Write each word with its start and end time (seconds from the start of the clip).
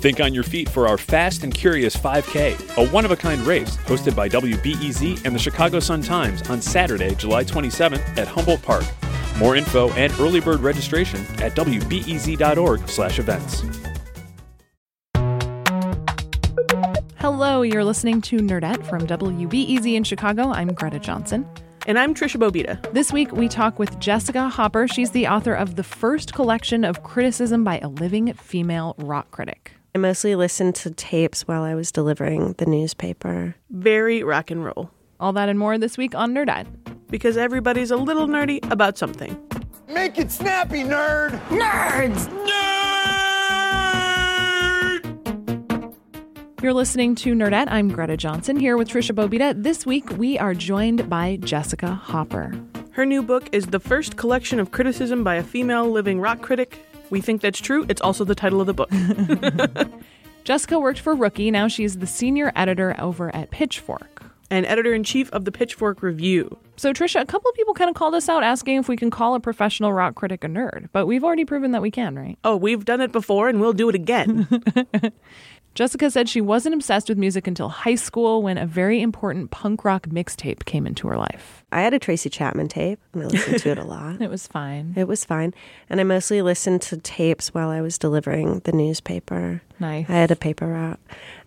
Think 0.00 0.20
on 0.20 0.32
your 0.32 0.44
feet 0.44 0.68
for 0.68 0.88
our 0.88 0.96
Fast 0.96 1.44
and 1.44 1.52
Curious 1.52 1.94
5K, 1.94 2.78
a 2.78 2.90
one 2.90 3.04
of 3.04 3.10
a 3.10 3.16
kind 3.16 3.42
race 3.42 3.76
hosted 3.78 4.16
by 4.16 4.30
WBEZ 4.30 5.26
and 5.26 5.34
the 5.34 5.38
Chicago 5.38 5.78
Sun 5.78 6.00
Times 6.02 6.48
on 6.48 6.62
Saturday, 6.62 7.14
July 7.14 7.44
27th 7.44 8.16
at 8.16 8.26
Humboldt 8.26 8.62
Park. 8.62 8.84
More 9.38 9.56
info 9.56 9.90
and 9.92 10.10
early 10.18 10.40
bird 10.40 10.60
registration 10.60 11.20
at 11.42 11.54
wbez.org/events. 11.54 13.62
Hello, 17.18 17.60
you're 17.60 17.84
listening 17.84 18.22
to 18.22 18.38
Nerdette 18.38 18.86
from 18.86 19.06
WBEZ 19.06 19.94
in 19.94 20.04
Chicago. 20.04 20.50
I'm 20.50 20.72
Greta 20.72 20.98
Johnson. 20.98 21.46
And 21.86 21.98
I'm 21.98 22.14
Trisha 22.14 22.38
Bobeda. 22.38 22.90
This 22.92 23.12
week, 23.12 23.32
we 23.32 23.48
talk 23.48 23.78
with 23.78 23.98
Jessica 23.98 24.48
Hopper. 24.48 24.88
She's 24.88 25.10
the 25.10 25.26
author 25.26 25.54
of 25.54 25.76
the 25.76 25.82
first 25.82 26.32
collection 26.32 26.84
of 26.84 27.02
criticism 27.02 27.64
by 27.64 27.80
a 27.80 27.88
living 27.88 28.32
female 28.32 28.94
rock 28.98 29.30
critic. 29.30 29.72
I 29.92 29.98
mostly 29.98 30.36
listened 30.36 30.76
to 30.76 30.92
tapes 30.92 31.48
while 31.48 31.64
I 31.64 31.74
was 31.74 31.90
delivering 31.90 32.54
the 32.58 32.66
newspaper. 32.66 33.56
Very 33.70 34.22
rock 34.22 34.52
and 34.52 34.64
roll. 34.64 34.92
All 35.18 35.32
that 35.32 35.48
and 35.48 35.58
more 35.58 35.78
this 35.78 35.98
week 35.98 36.14
on 36.14 36.32
Nerdette. 36.32 36.68
Because 37.08 37.36
everybody's 37.36 37.90
a 37.90 37.96
little 37.96 38.28
nerdy 38.28 38.60
about 38.70 38.96
something. 38.96 39.36
Make 39.88 40.16
it 40.16 40.30
snappy, 40.30 40.84
nerd! 40.84 41.30
Nerds! 41.48 42.28
Nerd! 42.28 42.60
You're 46.62 46.72
listening 46.72 47.16
to 47.16 47.34
Nerdette. 47.34 47.66
I'm 47.68 47.88
Greta 47.88 48.16
Johnson 48.16 48.60
here 48.60 48.76
with 48.76 48.88
Trisha 48.88 49.12
Bobeda. 49.12 49.60
This 49.60 49.84
week 49.84 50.08
we 50.16 50.38
are 50.38 50.54
joined 50.54 51.10
by 51.10 51.38
Jessica 51.42 51.92
Hopper. 51.94 52.52
Her 52.92 53.04
new 53.04 53.24
book 53.24 53.48
is 53.50 53.66
the 53.66 53.80
first 53.80 54.16
collection 54.16 54.60
of 54.60 54.70
criticism 54.70 55.24
by 55.24 55.34
a 55.34 55.42
female 55.42 55.90
living 55.90 56.20
rock 56.20 56.42
critic. 56.42 56.78
We 57.10 57.20
think 57.20 57.42
that's 57.42 57.60
true. 57.60 57.84
It's 57.88 58.00
also 58.00 58.24
the 58.24 58.34
title 58.34 58.60
of 58.60 58.66
the 58.66 58.74
book. 58.74 58.90
Jessica 60.44 60.78
worked 60.80 61.00
for 61.00 61.14
Rookie. 61.14 61.50
Now 61.50 61.68
she's 61.68 61.98
the 61.98 62.06
senior 62.06 62.52
editor 62.56 62.94
over 62.98 63.34
at 63.34 63.50
Pitchfork. 63.50 64.24
And 64.52 64.66
editor 64.66 64.92
in 64.92 65.04
chief 65.04 65.30
of 65.30 65.44
the 65.44 65.52
Pitchfork 65.52 66.02
Review. 66.02 66.58
So, 66.76 66.92
Trisha, 66.92 67.20
a 67.20 67.26
couple 67.26 67.48
of 67.48 67.54
people 67.54 67.72
kind 67.72 67.88
of 67.88 67.94
called 67.94 68.14
us 68.16 68.28
out 68.28 68.42
asking 68.42 68.78
if 68.78 68.88
we 68.88 68.96
can 68.96 69.08
call 69.10 69.36
a 69.36 69.40
professional 69.40 69.92
rock 69.92 70.16
critic 70.16 70.42
a 70.42 70.48
nerd, 70.48 70.88
but 70.92 71.06
we've 71.06 71.22
already 71.22 71.44
proven 71.44 71.70
that 71.70 71.82
we 71.82 71.92
can, 71.92 72.16
right? 72.16 72.36
Oh, 72.42 72.56
we've 72.56 72.84
done 72.84 73.00
it 73.00 73.12
before 73.12 73.48
and 73.48 73.60
we'll 73.60 73.74
do 73.74 73.88
it 73.88 73.94
again. 73.94 74.48
Jessica 75.74 76.10
said 76.10 76.28
she 76.28 76.40
wasn't 76.40 76.74
obsessed 76.74 77.08
with 77.08 77.16
music 77.16 77.46
until 77.46 77.68
high 77.68 77.94
school 77.94 78.42
when 78.42 78.58
a 78.58 78.66
very 78.66 79.00
important 79.00 79.50
punk 79.50 79.84
rock 79.84 80.08
mixtape 80.08 80.64
came 80.64 80.86
into 80.86 81.06
her 81.08 81.16
life. 81.16 81.64
I 81.70 81.82
had 81.82 81.94
a 81.94 81.98
Tracy 81.98 82.28
Chapman 82.28 82.68
tape 82.68 82.98
and 83.12 83.22
I 83.22 83.26
listened 83.26 83.60
to 83.60 83.70
it 83.70 83.78
a 83.78 83.84
lot. 83.84 84.20
It 84.20 84.28
was 84.28 84.46
fine. 84.46 84.94
It 84.96 85.06
was 85.06 85.24
fine. 85.24 85.54
And 85.88 86.00
I 86.00 86.04
mostly 86.04 86.42
listened 86.42 86.82
to 86.82 86.96
tapes 86.96 87.54
while 87.54 87.70
I 87.70 87.80
was 87.80 87.98
delivering 87.98 88.60
the 88.60 88.72
newspaper. 88.72 89.62
Nice. 89.78 90.06
I 90.08 90.12
had 90.12 90.30
a 90.30 90.36
paper 90.36 90.66
route. 90.66 91.00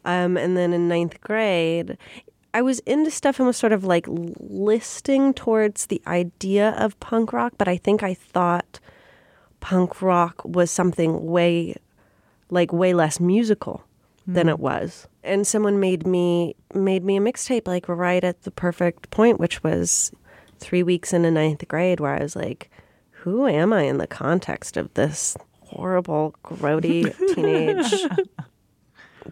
Um, 0.05 0.37
and 0.37 0.55
then 0.55 0.73
in 0.73 0.87
ninth 0.87 1.19
grade, 1.21 1.97
I 2.53 2.61
was 2.61 2.79
into 2.79 3.11
stuff 3.11 3.39
and 3.39 3.47
was 3.47 3.57
sort 3.57 3.73
of 3.73 3.83
like 3.83 4.05
listing 4.07 5.33
towards 5.33 5.87
the 5.87 6.01
idea 6.07 6.69
of 6.71 6.99
punk 6.99 7.33
rock, 7.33 7.53
but 7.57 7.67
I 7.67 7.77
think 7.77 8.03
I 8.03 8.13
thought 8.13 8.79
punk 9.59 10.01
rock 10.01 10.41
was 10.45 10.71
something 10.71 11.25
way, 11.25 11.75
like 12.49 12.71
way 12.71 12.93
less 12.93 13.19
musical 13.19 13.83
than 14.25 14.49
it 14.49 14.59
was. 14.59 15.07
And 15.23 15.45
someone 15.45 15.79
made 15.79 16.05
me 16.05 16.55
made 16.73 17.03
me 17.03 17.17
a 17.17 17.21
mixtape 17.21 17.67
like 17.67 17.87
right 17.87 18.23
at 18.23 18.43
the 18.43 18.51
perfect 18.51 19.09
point, 19.09 19.39
which 19.39 19.63
was 19.63 20.11
three 20.59 20.83
weeks 20.83 21.13
into 21.13 21.31
ninth 21.31 21.67
grade, 21.67 21.99
where 21.99 22.15
I 22.15 22.21
was 22.21 22.35
like, 22.35 22.69
"Who 23.11 23.47
am 23.47 23.73
I 23.73 23.83
in 23.83 23.97
the 23.97 24.07
context 24.07 24.77
of 24.77 24.93
this 24.93 25.35
horrible, 25.61 26.35
grody 26.43 27.13
teenage 27.35 27.93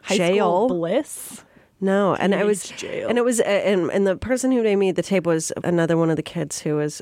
jail?" 0.04 0.68
bliss. 0.68 1.44
No, 1.84 2.14
and 2.14 2.36
I 2.36 2.44
was, 2.44 2.70
jail. 2.70 3.10
and 3.10 3.18
it 3.18 3.26
was, 3.26 3.40
and 3.40 3.90
and 3.90 4.06
the 4.06 4.16
person 4.16 4.52
who 4.52 4.62
made 4.62 4.76
me 4.76 4.92
the 4.92 5.02
tape 5.02 5.26
was 5.26 5.52
another 5.64 5.98
one 5.98 6.12
of 6.12 6.16
the 6.16 6.22
kids 6.22 6.60
who 6.62 6.76
was, 6.76 7.02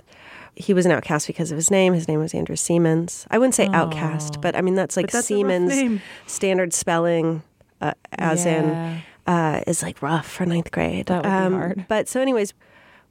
he 0.55 0.73
was 0.73 0.85
an 0.85 0.93
outcast 0.93 1.27
because 1.27 1.51
of 1.51 1.57
his 1.57 1.69
name. 1.69 1.93
His 1.93 2.07
name 2.07 2.21
was 2.21 2.33
Andrew 2.33 2.55
Siemens. 2.55 3.27
I 3.29 3.37
wouldn't 3.39 3.55
say 3.55 3.67
outcast, 3.73 4.39
but 4.39 4.55
I 4.55 4.61
mean 4.61 4.75
that's 4.75 4.95
like 4.95 5.07
But 5.07 5.11
that's 5.11 5.27
Siemens 5.27 6.01
standard 6.27 6.73
spelling, 6.73 7.43
uh, 7.81 7.93
as 8.13 8.45
Yeah. 8.45 8.59
in, 8.95 9.01
uh, 9.27 9.63
is 9.67 9.83
like 9.83 10.01
rough 10.01 10.27
for 10.29 10.45
ninth 10.45 10.71
grade. 10.71 11.09
Um, 11.11 11.21
That 11.23 11.43
would 11.43 11.49
be 11.49 11.55
hard. 11.55 11.85
But 11.87 12.07
so, 12.07 12.21
anyways, 12.21 12.53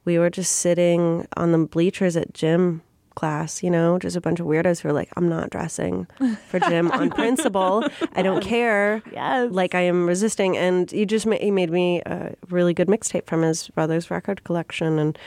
we 0.05 0.17
were 0.19 0.29
just 0.29 0.53
sitting 0.57 1.27
on 1.37 1.51
the 1.51 1.57
bleachers 1.59 2.15
at 2.17 2.33
gym 2.33 2.81
class, 3.15 3.61
you 3.61 3.69
know, 3.69 3.99
just 3.99 4.15
a 4.15 4.21
bunch 4.21 4.39
of 4.39 4.45
weirdos 4.45 4.79
who 4.79 4.87
are 4.89 4.93
like, 4.93 5.09
I'm 5.17 5.27
not 5.27 5.49
dressing 5.49 6.07
for 6.47 6.57
gym 6.69 6.89
on 6.91 7.09
principle. 7.09 7.83
I 8.15 8.21
don't 8.21 8.41
care. 8.41 9.03
Yes. 9.11 9.51
Like 9.51 9.75
I 9.75 9.81
am 9.81 10.07
resisting. 10.07 10.55
And 10.55 10.89
he 10.89 11.05
just 11.05 11.25
ma- 11.27 11.35
he 11.35 11.51
made 11.51 11.69
me 11.69 12.01
a 12.05 12.33
really 12.49 12.73
good 12.73 12.87
mixtape 12.87 13.25
from 13.25 13.41
his 13.41 13.67
brother's 13.69 14.09
record 14.09 14.45
collection. 14.45 14.97
And 14.99 15.19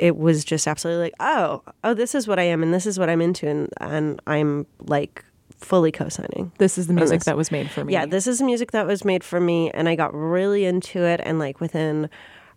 it 0.00 0.16
was 0.16 0.44
just 0.44 0.66
absolutely 0.66 1.04
like, 1.04 1.14
oh, 1.20 1.62
oh, 1.84 1.94
this 1.94 2.16
is 2.16 2.26
what 2.26 2.40
I 2.40 2.42
am 2.44 2.64
and 2.64 2.74
this 2.74 2.84
is 2.84 2.98
what 2.98 3.08
I'm 3.08 3.20
into. 3.22 3.46
And, 3.48 3.68
and 3.80 4.20
I'm 4.26 4.66
like 4.80 5.24
fully 5.58 5.92
co-signing. 5.92 6.52
This 6.58 6.78
is 6.78 6.86
the 6.86 6.92
music 6.92 7.24
that 7.24 7.36
was 7.36 7.50
made 7.50 7.70
for 7.70 7.84
me. 7.84 7.92
Yeah, 7.92 8.06
this 8.06 8.26
is 8.26 8.38
the 8.38 8.44
music 8.44 8.72
that 8.72 8.86
was 8.86 9.04
made 9.04 9.24
for 9.24 9.40
me, 9.40 9.70
and 9.70 9.88
I 9.88 9.96
got 9.96 10.14
really 10.14 10.64
into 10.64 11.00
it. 11.04 11.20
And 11.24 11.38
like 11.38 11.60
within 11.60 12.08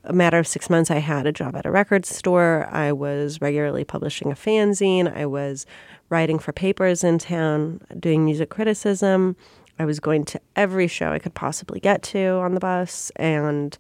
a 0.04 0.14
matter 0.14 0.40
of 0.40 0.48
six 0.48 0.70
months, 0.70 0.90
I 0.92 0.98
had 0.98 1.26
a 1.26 1.32
job 1.32 1.56
at 1.56 1.66
a 1.66 1.72
record 1.72 2.06
store. 2.06 2.68
I 2.72 2.92
was 2.92 3.42
regularly 3.42 3.84
publishing 3.84 4.32
a 4.32 4.36
fanzine. 4.36 5.14
I 5.14 5.26
was 5.26 5.66
writing 6.10 6.40
for 6.40 6.52
papers 6.54 7.04
in 7.04 7.18
town, 7.18 7.82
doing 8.00 8.26
music 8.26 8.50
criticism. 8.50 9.36
I 9.78 9.86
was 9.86 10.00
going 10.00 10.26
to 10.26 10.42
every 10.56 10.88
show 10.88 11.12
I 11.12 11.20
could 11.20 11.34
possibly 11.34 11.80
get 11.80 12.04
to 12.04 12.28
on 12.28 12.54
the 12.54 12.60
bus, 12.60 13.12
and 13.16 13.78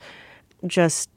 just 0.65 1.09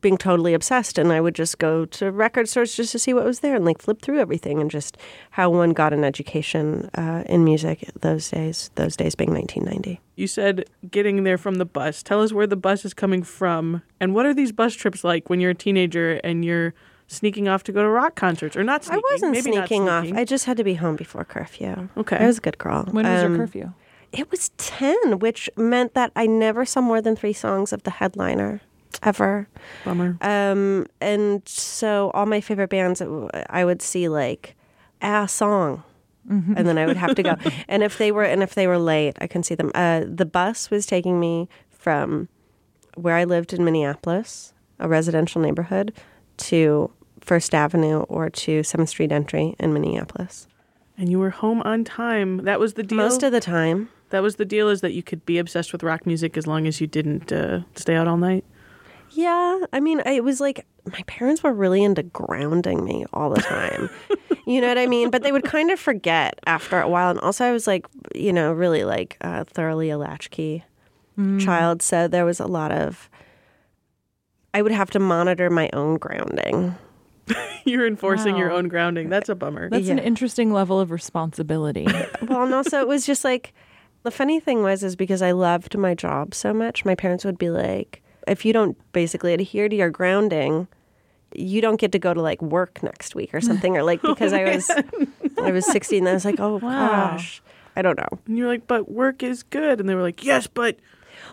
being 0.00 0.16
totally 0.16 0.54
obsessed 0.54 0.98
and 0.98 1.12
I 1.12 1.20
would 1.20 1.34
just 1.34 1.58
go 1.58 1.84
to 1.86 2.10
record 2.10 2.48
stores 2.48 2.74
just 2.74 2.92
to 2.92 2.98
see 2.98 3.12
what 3.14 3.24
was 3.24 3.40
there 3.40 3.54
and 3.56 3.64
like 3.64 3.80
flip 3.80 4.02
through 4.02 4.18
everything 4.20 4.60
and 4.60 4.70
just 4.70 4.96
how 5.30 5.50
one 5.50 5.70
got 5.70 5.92
an 5.92 6.04
education 6.04 6.90
uh, 6.94 7.22
in 7.26 7.44
music 7.44 7.88
those 8.00 8.30
days 8.30 8.70
those 8.74 8.96
days 8.96 9.14
being 9.14 9.32
1990 9.32 10.00
you 10.16 10.26
said 10.26 10.64
getting 10.90 11.24
there 11.24 11.38
from 11.38 11.54
the 11.54 11.64
bus. 11.64 12.02
Tell 12.02 12.20
us 12.22 12.30
where 12.32 12.46
the 12.46 12.54
bus 12.56 12.84
is 12.84 12.92
coming 12.92 13.22
from. 13.22 13.82
And 14.00 14.14
what 14.14 14.26
are 14.26 14.34
these 14.34 14.52
bus 14.52 14.74
trips 14.74 15.02
like 15.02 15.30
when 15.30 15.40
you're 15.40 15.52
a 15.52 15.54
teenager 15.54 16.20
and 16.22 16.44
you're 16.44 16.74
sneaking 17.06 17.48
off 17.48 17.62
to 17.64 17.72
go 17.72 17.82
to 17.82 17.88
rock 17.88 18.16
concerts 18.16 18.54
or 18.54 18.62
not 18.62 18.86
I 18.90 19.00
wasn't 19.12 19.32
maybe 19.32 19.50
not 19.52 19.66
sneaking 19.68 19.88
off. 19.88 20.06
I 20.12 20.24
just 20.26 20.44
had 20.44 20.58
to 20.58 20.64
be 20.64 20.74
home 20.74 20.96
before 20.96 21.24
curfew 21.24 21.88
Okay. 21.96 22.16
I 22.18 22.26
was 22.26 22.36
a 22.38 22.40
good 22.42 22.58
girl 22.58 22.84
When 22.90 23.06
was 23.06 23.22
Um, 23.24 23.30
your 23.34 23.46
curfew? 23.46 23.72
it 24.12 24.30
was 24.30 24.50
10 24.58 25.20
which 25.20 25.48
meant 25.56 25.94
that 25.94 26.12
I 26.14 26.26
never 26.26 26.64
saw 26.66 26.80
more 26.82 27.00
than 27.00 27.16
three 27.16 27.32
songs 27.32 27.72
of 27.72 27.84
the 27.84 27.90
headliner 27.92 28.60
ever 29.02 29.48
Bummer. 29.84 30.16
Um, 30.20 30.86
and 31.00 31.46
so 31.48 32.10
all 32.14 32.26
my 32.26 32.40
favorite 32.40 32.70
bands, 32.70 33.02
I 33.50 33.64
would 33.64 33.82
see 33.82 34.08
like 34.08 34.56
a 35.02 35.26
song, 35.28 35.82
and 36.28 36.66
then 36.66 36.78
I 36.78 36.86
would 36.86 36.96
have 36.96 37.14
to 37.16 37.22
go. 37.22 37.36
and 37.68 37.82
if 37.82 37.98
they 37.98 38.12
were 38.12 38.24
and 38.24 38.42
if 38.42 38.54
they 38.54 38.66
were 38.66 38.78
late, 38.78 39.16
I 39.20 39.26
couldn't 39.26 39.44
see 39.44 39.54
them. 39.54 39.72
Uh, 39.74 40.02
the 40.06 40.26
bus 40.26 40.70
was 40.70 40.86
taking 40.86 41.18
me 41.18 41.48
from 41.70 42.28
where 42.94 43.16
I 43.16 43.24
lived 43.24 43.52
in 43.52 43.64
Minneapolis, 43.64 44.52
a 44.78 44.88
residential 44.88 45.40
neighborhood, 45.40 45.92
to 46.36 46.90
First 47.20 47.54
Avenue 47.54 48.00
or 48.02 48.30
to 48.30 48.62
Seventh 48.62 48.90
Street 48.90 49.12
Entry 49.12 49.54
in 49.58 49.72
Minneapolis. 49.72 50.46
And 50.96 51.10
you 51.10 51.18
were 51.18 51.30
home 51.30 51.62
on 51.62 51.84
time. 51.84 52.38
That 52.44 52.60
was 52.60 52.74
the 52.74 52.82
deal. 52.82 52.96
Most 52.96 53.22
of 53.22 53.32
the 53.32 53.40
time, 53.40 53.88
that 54.10 54.22
was 54.22 54.36
the 54.36 54.44
deal 54.44 54.68
is 54.68 54.82
that 54.82 54.92
you 54.92 55.02
could 55.02 55.24
be 55.24 55.38
obsessed 55.38 55.72
with 55.72 55.82
rock 55.82 56.04
music 56.04 56.36
as 56.36 56.46
long 56.46 56.66
as 56.66 56.80
you 56.80 56.86
didn't 56.86 57.32
uh, 57.32 57.60
stay 57.74 57.94
out 57.94 58.06
all 58.06 58.18
night. 58.18 58.44
Yeah, 59.12 59.60
I 59.72 59.80
mean, 59.80 60.02
I- 60.06 60.12
it 60.12 60.24
was 60.24 60.40
like 60.40 60.66
my 60.90 61.02
parents 61.06 61.42
were 61.42 61.52
really 61.52 61.82
into 61.84 62.02
grounding 62.02 62.84
me 62.84 63.04
all 63.12 63.30
the 63.30 63.40
time. 63.42 63.90
you 64.46 64.60
know 64.60 64.68
what 64.68 64.78
I 64.78 64.86
mean? 64.86 65.10
But 65.10 65.22
they 65.22 65.32
would 65.32 65.44
kind 65.44 65.70
of 65.70 65.78
forget 65.78 66.38
after 66.46 66.80
a 66.80 66.88
while. 66.88 67.10
And 67.10 67.20
also, 67.20 67.44
I 67.44 67.52
was 67.52 67.66
like, 67.66 67.86
you 68.14 68.32
know, 68.32 68.52
really 68.52 68.84
like 68.84 69.16
uh, 69.20 69.44
thoroughly 69.44 69.90
a 69.90 69.98
latchkey 69.98 70.64
child. 71.38 71.82
So 71.82 72.08
there 72.08 72.24
was 72.24 72.40
a 72.40 72.46
lot 72.46 72.72
of, 72.72 73.10
I 74.54 74.62
would 74.62 74.72
have 74.72 74.90
to 74.92 74.98
monitor 74.98 75.50
my 75.50 75.68
own 75.74 75.98
grounding. 75.98 76.76
You're 77.66 77.86
enforcing 77.86 78.36
your 78.38 78.50
own 78.50 78.68
grounding. 78.68 79.10
That's 79.10 79.28
a 79.28 79.34
bummer. 79.34 79.68
That's 79.68 79.88
an 79.90 79.98
interesting 79.98 80.50
level 80.52 80.80
of 80.80 80.90
responsibility. 80.90 81.86
Well, 82.22 82.44
and 82.44 82.54
also, 82.54 82.80
it 82.80 82.88
was 82.88 83.04
just 83.06 83.22
like, 83.24 83.52
the 84.02 84.10
funny 84.10 84.40
thing 84.40 84.62
was, 84.62 84.82
is 84.82 84.96
because 84.96 85.20
I 85.20 85.32
loved 85.32 85.76
my 85.76 85.94
job 85.94 86.32
so 86.34 86.54
much, 86.54 86.84
my 86.86 86.94
parents 86.94 87.24
would 87.24 87.36
be 87.38 87.50
like, 87.50 88.02
if 88.30 88.44
you 88.44 88.52
don't 88.52 88.76
basically 88.92 89.34
adhere 89.34 89.68
to 89.68 89.76
your 89.76 89.90
grounding, 89.90 90.68
you 91.34 91.60
don't 91.60 91.80
get 91.80 91.92
to 91.92 91.98
go 91.98 92.14
to 92.14 92.22
like 92.22 92.40
work 92.40 92.82
next 92.82 93.14
week 93.14 93.34
or 93.34 93.40
something 93.40 93.76
or 93.76 93.82
like 93.82 94.00
because 94.02 94.32
I 94.32 94.44
was 94.44 94.70
I 95.44 95.50
was 95.52 95.66
16 95.66 95.98
and 95.98 96.08
I 96.08 96.14
was 96.14 96.24
like, 96.24 96.40
"Oh 96.40 96.58
Wow. 96.58 97.10
gosh." 97.10 97.42
I 97.76 97.82
don't 97.82 97.98
know. 97.98 98.18
And 98.26 98.36
you're 98.36 98.48
like, 98.48 98.66
but 98.66 98.90
work 98.90 99.22
is 99.22 99.42
good. 99.44 99.78
And 99.80 99.88
they 99.88 99.94
were 99.94 100.02
like, 100.02 100.24
yes, 100.24 100.48
but 100.48 100.76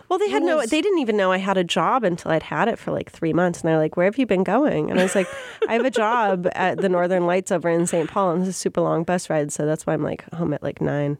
Well, 0.08 0.18
they 0.18 0.30
had 0.30 0.42
no 0.42 0.60
they 0.64 0.80
didn't 0.80 0.98
even 1.00 1.16
know 1.16 1.32
I 1.32 1.38
had 1.38 1.56
a 1.56 1.64
job 1.64 2.04
until 2.04 2.30
I'd 2.30 2.44
had 2.44 2.68
it 2.68 2.78
for 2.78 2.92
like 2.92 3.10
3 3.10 3.32
months 3.32 3.60
and 3.60 3.68
they're 3.68 3.78
like, 3.78 3.96
"Where 3.96 4.06
have 4.06 4.18
you 4.18 4.26
been 4.26 4.44
going?" 4.44 4.90
And 4.90 4.98
I 5.00 5.02
was 5.02 5.14
like, 5.14 5.26
"I 5.68 5.74
have 5.74 5.84
a 5.84 5.90
job 5.90 6.48
at 6.54 6.80
the 6.80 6.88
Northern 6.88 7.26
Lights 7.26 7.50
over 7.52 7.68
in 7.68 7.86
St. 7.86 8.08
Paul 8.08 8.32
and 8.32 8.42
this 8.42 8.48
is 8.50 8.56
a 8.56 8.58
super 8.58 8.80
long 8.80 9.02
bus 9.04 9.28
ride, 9.30 9.52
so 9.52 9.66
that's 9.66 9.86
why 9.86 9.94
I'm 9.94 10.02
like 10.02 10.24
home 10.32 10.52
at 10.54 10.62
like 10.62 10.80
9." 10.80 11.18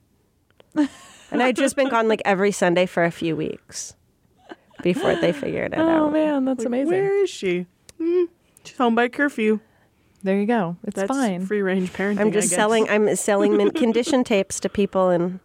and 1.31 1.43
I'd 1.43 1.57
just 1.57 1.77
been 1.77 1.89
gone 1.89 2.09
like 2.09 2.23
every 2.25 2.53
Sunday 2.53 2.87
for 2.87 3.05
a 3.05 3.11
few 3.11 3.35
weeks 3.37 3.95
before 4.83 5.15
they 5.17 5.33
figured 5.33 5.73
it 5.73 5.79
Oh 5.79 5.89
out. 5.89 6.03
Oh 6.09 6.11
man, 6.11 6.45
that's 6.45 6.61
like, 6.61 6.67
amazing. 6.67 6.89
where 6.89 7.23
is 7.23 7.31
she? 7.31 7.67
Hmm, 8.01 8.25
she's 8.65 8.77
home 8.77 8.95
by 8.95 9.09
curfew. 9.09 9.61
There 10.23 10.39
you 10.39 10.47
go. 10.47 10.77
It's 10.85 10.97
That's 10.97 11.09
fine. 11.09 11.47
free 11.47 11.63
range 11.63 11.93
parenting. 11.93 12.21
I'm 12.21 12.29
I 12.29 12.31
just 12.31 12.51
guess. 12.51 12.57
selling. 12.57 12.89
I'm 12.89 13.15
selling 13.17 13.57
mint 13.57 13.75
condition 13.77 14.25
tapes 14.25 14.59
to 14.61 14.69
people 14.69 15.11
in 15.11 15.39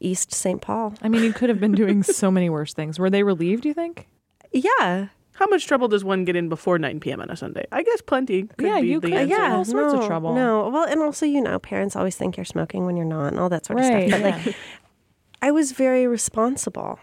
East 0.00 0.32
St. 0.34 0.60
Paul. 0.60 0.94
I 1.02 1.08
mean, 1.08 1.22
you 1.22 1.32
could 1.32 1.48
have 1.48 1.60
been 1.60 1.72
doing 1.72 2.02
so 2.02 2.30
many 2.30 2.50
worse 2.50 2.74
things. 2.74 2.98
Were 2.98 3.08
they 3.10 3.22
relieved? 3.22 3.64
You 3.64 3.72
think? 3.72 4.06
Yeah, 4.52 5.08
How 5.32 5.46
much 5.46 5.66
trouble 5.66 5.88
does 5.88 6.04
one 6.04 6.24
get 6.24 6.36
in 6.36 6.48
before 6.48 6.78
9 6.78 7.00
p.m. 7.00 7.20
on 7.20 7.28
a 7.30 7.36
Sunday? 7.36 7.64
I 7.72 7.82
guess 7.82 8.00
plenty. 8.02 8.44
Could 8.44 8.66
Yeah, 8.68 8.80
be 8.82 8.86
you 8.88 9.00
the 9.00 9.08
could- 9.08 9.16
answer. 9.16 9.34
yeah. 9.34 9.56
all 9.56 9.64
sorts 9.64 9.94
of 9.94 10.06
trouble. 10.06 10.34
No, 10.34 10.68
well, 10.68 10.84
and 10.84 11.00
also 11.00 11.24
you 11.26 11.40
know, 11.40 11.58
parents 11.58 11.96
always 11.96 12.14
think 12.16 12.36
you're 12.36 12.44
smoking 12.44 12.84
when 12.86 12.96
you're 12.96 13.06
not, 13.06 13.28
and 13.28 13.40
all 13.40 13.48
that 13.48 13.64
sort 13.66 13.80
of 13.80 13.86
Right. 13.86 14.08
stuff. 14.10 14.22
But 14.22 14.44
like. 14.46 14.56
I 15.42 15.50
was 15.50 15.72
very 15.72 16.06
responsible, 16.06 16.98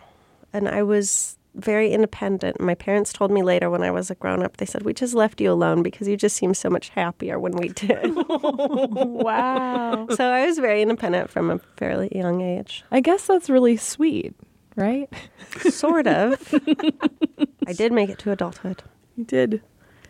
and 0.53 0.67
I 0.67 0.83
was 0.83 1.37
very 1.55 1.91
independent. 1.91 2.59
My 2.61 2.75
parents 2.75 3.11
told 3.11 3.31
me 3.31 3.43
later 3.43 3.69
when 3.69 3.83
I 3.83 3.91
was 3.91 4.09
a 4.09 4.15
grown 4.15 4.41
up, 4.43 4.57
they 4.57 4.65
said 4.65 4.83
we 4.83 4.93
just 4.93 5.13
left 5.13 5.41
you 5.41 5.51
alone 5.51 5.83
because 5.83 6.07
you 6.07 6.15
just 6.15 6.35
seemed 6.35 6.57
so 6.57 6.69
much 6.69 6.89
happier 6.89 7.39
when 7.39 7.53
we 7.53 7.69
did. 7.69 8.13
wow. 8.15 10.07
so 10.15 10.25
I 10.25 10.45
was 10.45 10.59
very 10.59 10.81
independent 10.81 11.29
from 11.29 11.51
a 11.51 11.59
fairly 11.77 12.09
young 12.13 12.41
age. 12.41 12.83
I 12.91 13.01
guess 13.01 13.27
that's 13.27 13.49
really 13.49 13.77
sweet, 13.77 14.33
right? 14.75 15.09
Sort 15.69 16.07
of. 16.07 16.53
I 17.67 17.73
did 17.73 17.91
make 17.91 18.09
it 18.09 18.19
to 18.19 18.31
adulthood. 18.31 18.83
You 19.17 19.25
did. 19.25 19.61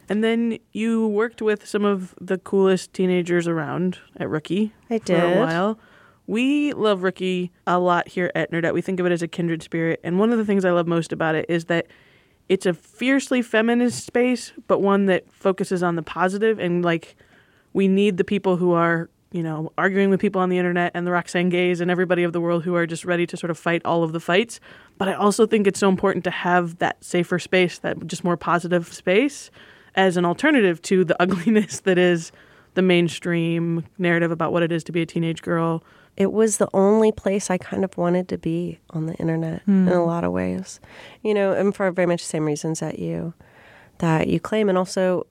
And 0.10 0.24
then 0.24 0.60
you 0.74 1.08
worked 1.08 1.42
with 1.42 1.66
some 1.66 1.86
of 1.86 2.14
the 2.20 2.38
coolest 2.38 2.94
teenagers 2.94 3.48
around 3.48 4.00
at 4.18 4.30
Rookie 4.30 4.74
I 4.90 4.98
did. 4.98 5.06
for 5.06 5.14
did. 5.14 5.38
a 5.38 5.40
while. 5.40 5.80
We 6.32 6.72
love 6.72 7.04
Rookie 7.04 7.52
a 7.68 7.78
lot 7.78 8.08
here 8.08 8.32
at 8.36 8.54
Nerdette. 8.54 8.74
We 8.74 8.80
think 8.80 9.02
of 9.02 9.06
it 9.06 9.12
as 9.12 9.22
a 9.22 9.28
kindred 9.28 9.62
spirit. 9.62 10.00
And 10.02 10.18
one 10.18 10.32
of 10.32 10.38
the 10.38 10.46
things 10.46 10.64
I 10.64 10.72
love 10.72 10.88
most 10.88 11.12
about 11.12 11.36
it 11.36 11.46
is 11.50 11.66
that 11.66 11.88
it's 12.48 12.66
a 12.66 12.74
fiercely 12.74 13.42
feminist 13.42 14.06
space, 14.06 14.54
but 14.68 14.82
one 14.82 15.08
that 15.08 15.30
focuses 15.30 15.84
on 15.84 15.98
the 15.98 16.02
positive 16.02 16.58
and 16.58 16.86
like 16.86 17.18
we 17.74 17.90
need 17.90 18.16
the 18.16 18.24
people 18.24 18.56
who 18.56 18.72
are, 18.72 19.10
you 19.34 19.44
know, 19.44 19.74
arguing 19.78 20.10
with 20.10 20.22
people 20.22 20.40
on 20.40 20.48
the 20.48 20.58
internet 20.58 20.94
and 20.94 21.06
the 21.06 21.12
Roxane 21.12 21.50
Gays 21.50 21.82
and 21.82 21.92
everybody 21.92 22.24
of 22.24 22.32
the 22.32 22.40
world 22.40 22.64
who 22.64 22.76
are 22.76 22.88
just 22.88 23.04
ready 23.04 23.28
to 23.28 23.36
sort 23.36 23.52
of 23.52 23.58
fight 23.58 23.82
all 23.84 24.02
of 24.02 24.14
the 24.14 24.22
fights. 24.22 24.62
But 24.98 25.10
I 25.10 25.14
also 25.16 25.46
think 25.46 25.68
it's 25.68 25.82
so 25.82 25.90
important 25.90 26.24
to 26.24 26.32
have 26.32 26.78
that 26.78 27.04
safer 27.04 27.40
space, 27.40 27.78
that 27.80 28.08
just 28.08 28.24
more 28.24 28.38
positive 28.38 28.94
space 28.94 29.52
as 29.96 30.16
an 30.16 30.24
alternative 30.24 30.82
to 30.84 31.04
the 31.04 31.22
ugliness 31.22 31.82
that 31.82 31.98
is 31.98 32.32
the 32.76 32.82
mainstream 32.82 33.84
narrative 33.98 34.32
about 34.32 34.54
what 34.54 34.64
it 34.64 34.72
is 34.72 34.82
to 34.86 34.94
be 34.94 35.02
a 35.02 35.06
teenage 35.06 35.42
girl. 35.42 35.84
It 36.18 36.32
was 36.32 36.58
the 36.58 36.70
only 36.74 37.12
place 37.12 37.50
I 37.50 37.58
kind 37.58 37.84
of 37.84 37.98
wanted 37.98 38.28
to 38.30 38.38
be 38.38 38.80
on 38.92 39.06
the 39.06 39.16
internet 39.16 39.62
in 39.68 39.88
a 39.88 39.96
hmm. 39.96 40.02
lot 40.02 40.24
of 40.24 40.32
ways. 40.32 40.80
You 41.24 41.34
know, 41.34 41.54
and 41.54 41.76
for 41.76 41.90
very 41.92 42.06
much 42.06 42.22
the 42.22 42.28
same 42.28 42.46
reasons 42.46 42.80
that 42.80 43.00
you 43.00 43.34
that 44.00 44.28
you 44.28 44.40
claim. 44.40 44.70
And 44.70 44.78
also 44.78 45.28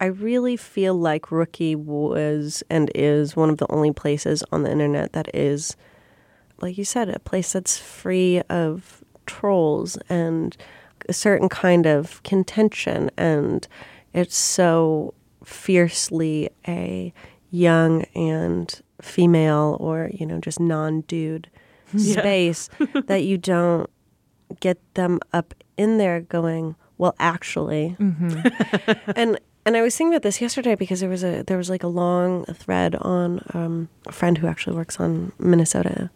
I 0.00 0.06
really 0.06 0.56
feel 0.56 0.94
like 0.94 1.32
Rookie 1.32 1.74
was 1.74 2.62
and 2.68 2.90
is 2.94 3.34
one 3.34 3.48
of 3.48 3.58
the 3.58 3.70
only 3.70 3.92
places 3.92 4.44
on 4.52 4.62
the 4.62 4.70
internet 4.70 5.12
that 5.14 5.34
is, 5.34 5.76
like 6.60 6.76
you 6.76 6.84
said, 6.84 7.08
a 7.08 7.18
place 7.18 7.52
that's 7.52 7.78
free 7.78 8.42
of 8.50 9.02
trolls 9.24 9.96
and 10.08 10.54
a 11.08 11.14
certain 11.14 11.48
kind 11.48 11.86
of 11.86 12.22
contention. 12.24 13.10
And 13.16 13.66
it's 14.12 14.36
so 14.36 15.14
fiercely 15.44 16.50
a 16.68 17.12
young 17.50 18.02
and 18.14 18.82
female 19.06 19.76
or, 19.80 20.10
you 20.12 20.26
know, 20.26 20.38
just 20.40 20.60
non 20.60 21.02
dude 21.02 21.48
Yeah. 21.92 22.20
space 22.20 22.68
that 23.06 23.22
you 23.22 23.38
don't 23.38 23.88
get 24.60 24.78
them 24.94 25.20
up 25.32 25.54
in 25.76 25.98
there 25.98 26.20
going, 26.20 26.74
well, 26.98 27.14
actually. 27.20 27.96
and 28.00 29.38
and 29.64 29.76
I 29.76 29.82
was 29.82 29.96
thinking 29.96 30.12
about 30.14 30.22
this 30.22 30.40
yesterday 30.40 30.74
because 30.74 31.00
there 31.00 31.08
was 31.08 31.22
a 31.24 31.42
there 31.44 31.56
was 31.56 31.70
like 31.70 31.82
a 31.82 31.88
long 31.88 32.44
thread 32.46 32.94
on 32.96 33.40
um, 33.54 33.88
a 34.06 34.12
friend 34.12 34.36
who 34.38 34.46
actually 34.46 34.76
works 34.76 34.98
on 35.00 35.32
Minnesota 35.38 36.10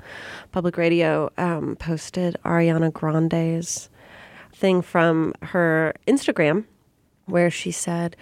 public 0.52 0.76
radio 0.76 1.30
um, 1.38 1.76
posted 1.76 2.36
Ariana 2.44 2.92
Grande's 2.92 3.88
thing 4.54 4.82
from 4.82 5.34
her 5.42 5.94
Instagram 6.06 6.64
where 7.26 7.50
she 7.50 7.70
said, 7.70 8.16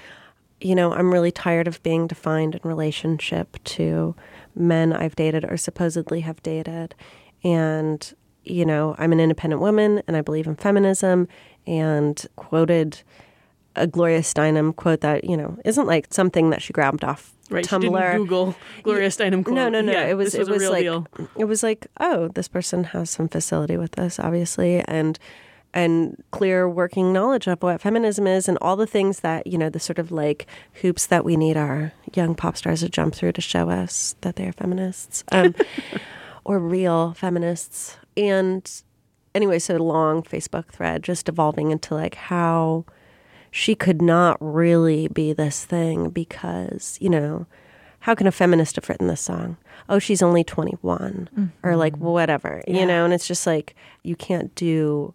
you 0.61 0.75
know, 0.75 0.93
I'm 0.93 1.12
really 1.12 1.31
tired 1.32 1.67
of 1.69 1.82
being 1.82 2.06
defined 2.06 2.55
in 2.55 2.61
relationship 2.69 3.59
to 3.65 4.15
men 4.54 4.92
I've 4.92 5.16
dated 5.16 5.44
or 5.44 5.56
supposedly 5.56 6.20
have 6.20 6.42
dated. 6.42 6.94
And, 7.44 8.12
you 8.44 8.64
know, 8.64 8.94
I'm 8.98 9.12
an 9.12 9.20
independent 9.20 9.60
woman 9.60 10.02
and 10.06 10.16
I 10.16 10.22
believe 10.22 10.46
in 10.46 10.56
feminism 10.56 11.28
and 11.66 12.24
quoted 12.36 13.02
a 13.76 13.86
Gloria 13.86 14.20
Steinem 14.20 14.74
quote 14.74 15.00
that, 15.02 15.24
you 15.24 15.36
know, 15.36 15.56
isn't 15.64 15.86
like 15.86 16.12
something 16.12 16.50
that 16.50 16.62
she 16.62 16.72
grabbed 16.72 17.04
off 17.04 17.34
Right? 17.50 17.64
She 17.64 17.70
Tumblr. 17.70 18.16
Google 18.16 18.54
Gloria 18.82 19.08
Steinem 19.08 19.44
quote. 19.44 19.54
No, 19.54 19.68
no, 19.68 19.80
no. 19.80 19.92
Yeah, 19.92 20.04
it 20.06 20.14
was 20.14 20.32
this 20.32 20.46
it 20.46 20.50
was 20.50 20.68
like 20.68 20.82
deal. 20.82 21.06
it 21.36 21.46
was 21.46 21.62
like, 21.62 21.86
oh, 21.98 22.28
this 22.28 22.48
person 22.48 22.84
has 22.84 23.10
some 23.10 23.28
facility 23.28 23.76
with 23.76 23.92
this, 23.92 24.18
obviously, 24.18 24.80
and 24.86 25.18
and 25.75 26.23
clear 26.31 26.69
working 26.69 27.12
knowledge 27.12 27.47
of 27.47 27.62
what 27.62 27.81
feminism 27.81 28.26
is 28.26 28.49
and 28.49 28.59
all 28.61 28.76
the 28.76 28.87
things 28.87 29.20
that, 29.20 29.47
you 29.47 29.59
know, 29.59 29.69
the 29.69 29.81
sort 29.81 29.99
of 29.99 30.11
like 30.11 30.47
hoops 30.81 31.06
that 31.06 31.25
we 31.25 31.37
need 31.37 31.56
our 31.56 31.93
young 32.15 32.35
pop 32.35 32.56
stars 32.56 32.81
to 32.81 32.88
jump 32.88 33.15
through 33.15 33.32
to 33.32 33.41
show 33.41 33.69
us 33.69 34.17
that 34.23 34.37
they 34.37 34.47
are 34.47 34.53
feminists. 34.53 35.25
Um, 35.31 35.55
or 36.44 36.59
real 36.59 37.12
feminists. 37.12 37.99
And 38.17 38.69
anyway, 39.35 39.59
so 39.59 39.76
a 39.76 39.79
long 39.79 40.23
Facebook 40.23 40.69
thread 40.69 41.03
just 41.03 41.29
evolving 41.29 41.70
into 41.70 41.94
like 41.94 42.15
how 42.15 42.87
she 43.50 43.75
could 43.75 44.00
not 44.00 44.37
really 44.41 45.09
be 45.09 45.32
this 45.32 45.65
thing 45.65 46.10
because, 46.10 46.96
you 47.01 47.10
know, 47.10 47.46
how 48.01 48.15
can 48.15 48.27
a 48.27 48.32
feminist 48.32 48.77
have 48.77 48.89
written 48.89 49.08
this 49.08 49.20
song? 49.20 49.58
Oh, 49.89 49.98
she's 49.98 50.22
only 50.22 50.44
21 50.44 51.53
or 51.63 51.77
like 51.77 51.96
whatever, 51.96 52.63
you 52.67 52.87
know, 52.87 53.05
and 53.05 53.13
it's 53.13 53.27
just 53.27 53.46
like 53.46 53.75
you 54.03 54.17
can't 54.17 54.55
do 54.55 55.15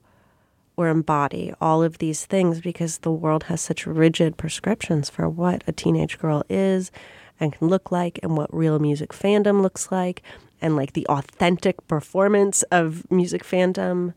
or 0.76 0.88
embody 0.90 1.54
all 1.62 1.84
of 1.84 2.00
these 2.00 2.26
things 2.26 2.60
because 2.62 3.00
the 3.00 3.12
world 3.12 3.44
has 3.44 3.62
such 3.62 3.86
rigid 3.86 4.38
prescriptions 4.38 5.10
for 5.10 5.30
what 5.30 5.64
a 5.68 5.72
teenage 5.72 6.18
girl 6.20 6.44
is 6.50 6.92
and 7.40 7.54
can 7.54 7.68
look 7.68 7.92
like 7.92 8.20
and 8.24 8.36
what 8.38 8.54
real 8.54 8.80
music 8.80 9.12
fandom 9.12 9.62
looks 9.62 9.92
like 9.92 10.22
and 10.62 10.76
like 10.76 10.94
the 10.94 11.06
authentic 11.08 11.86
performance 11.88 12.64
of 12.64 13.10
music 13.12 13.44
fandom. 13.44 14.14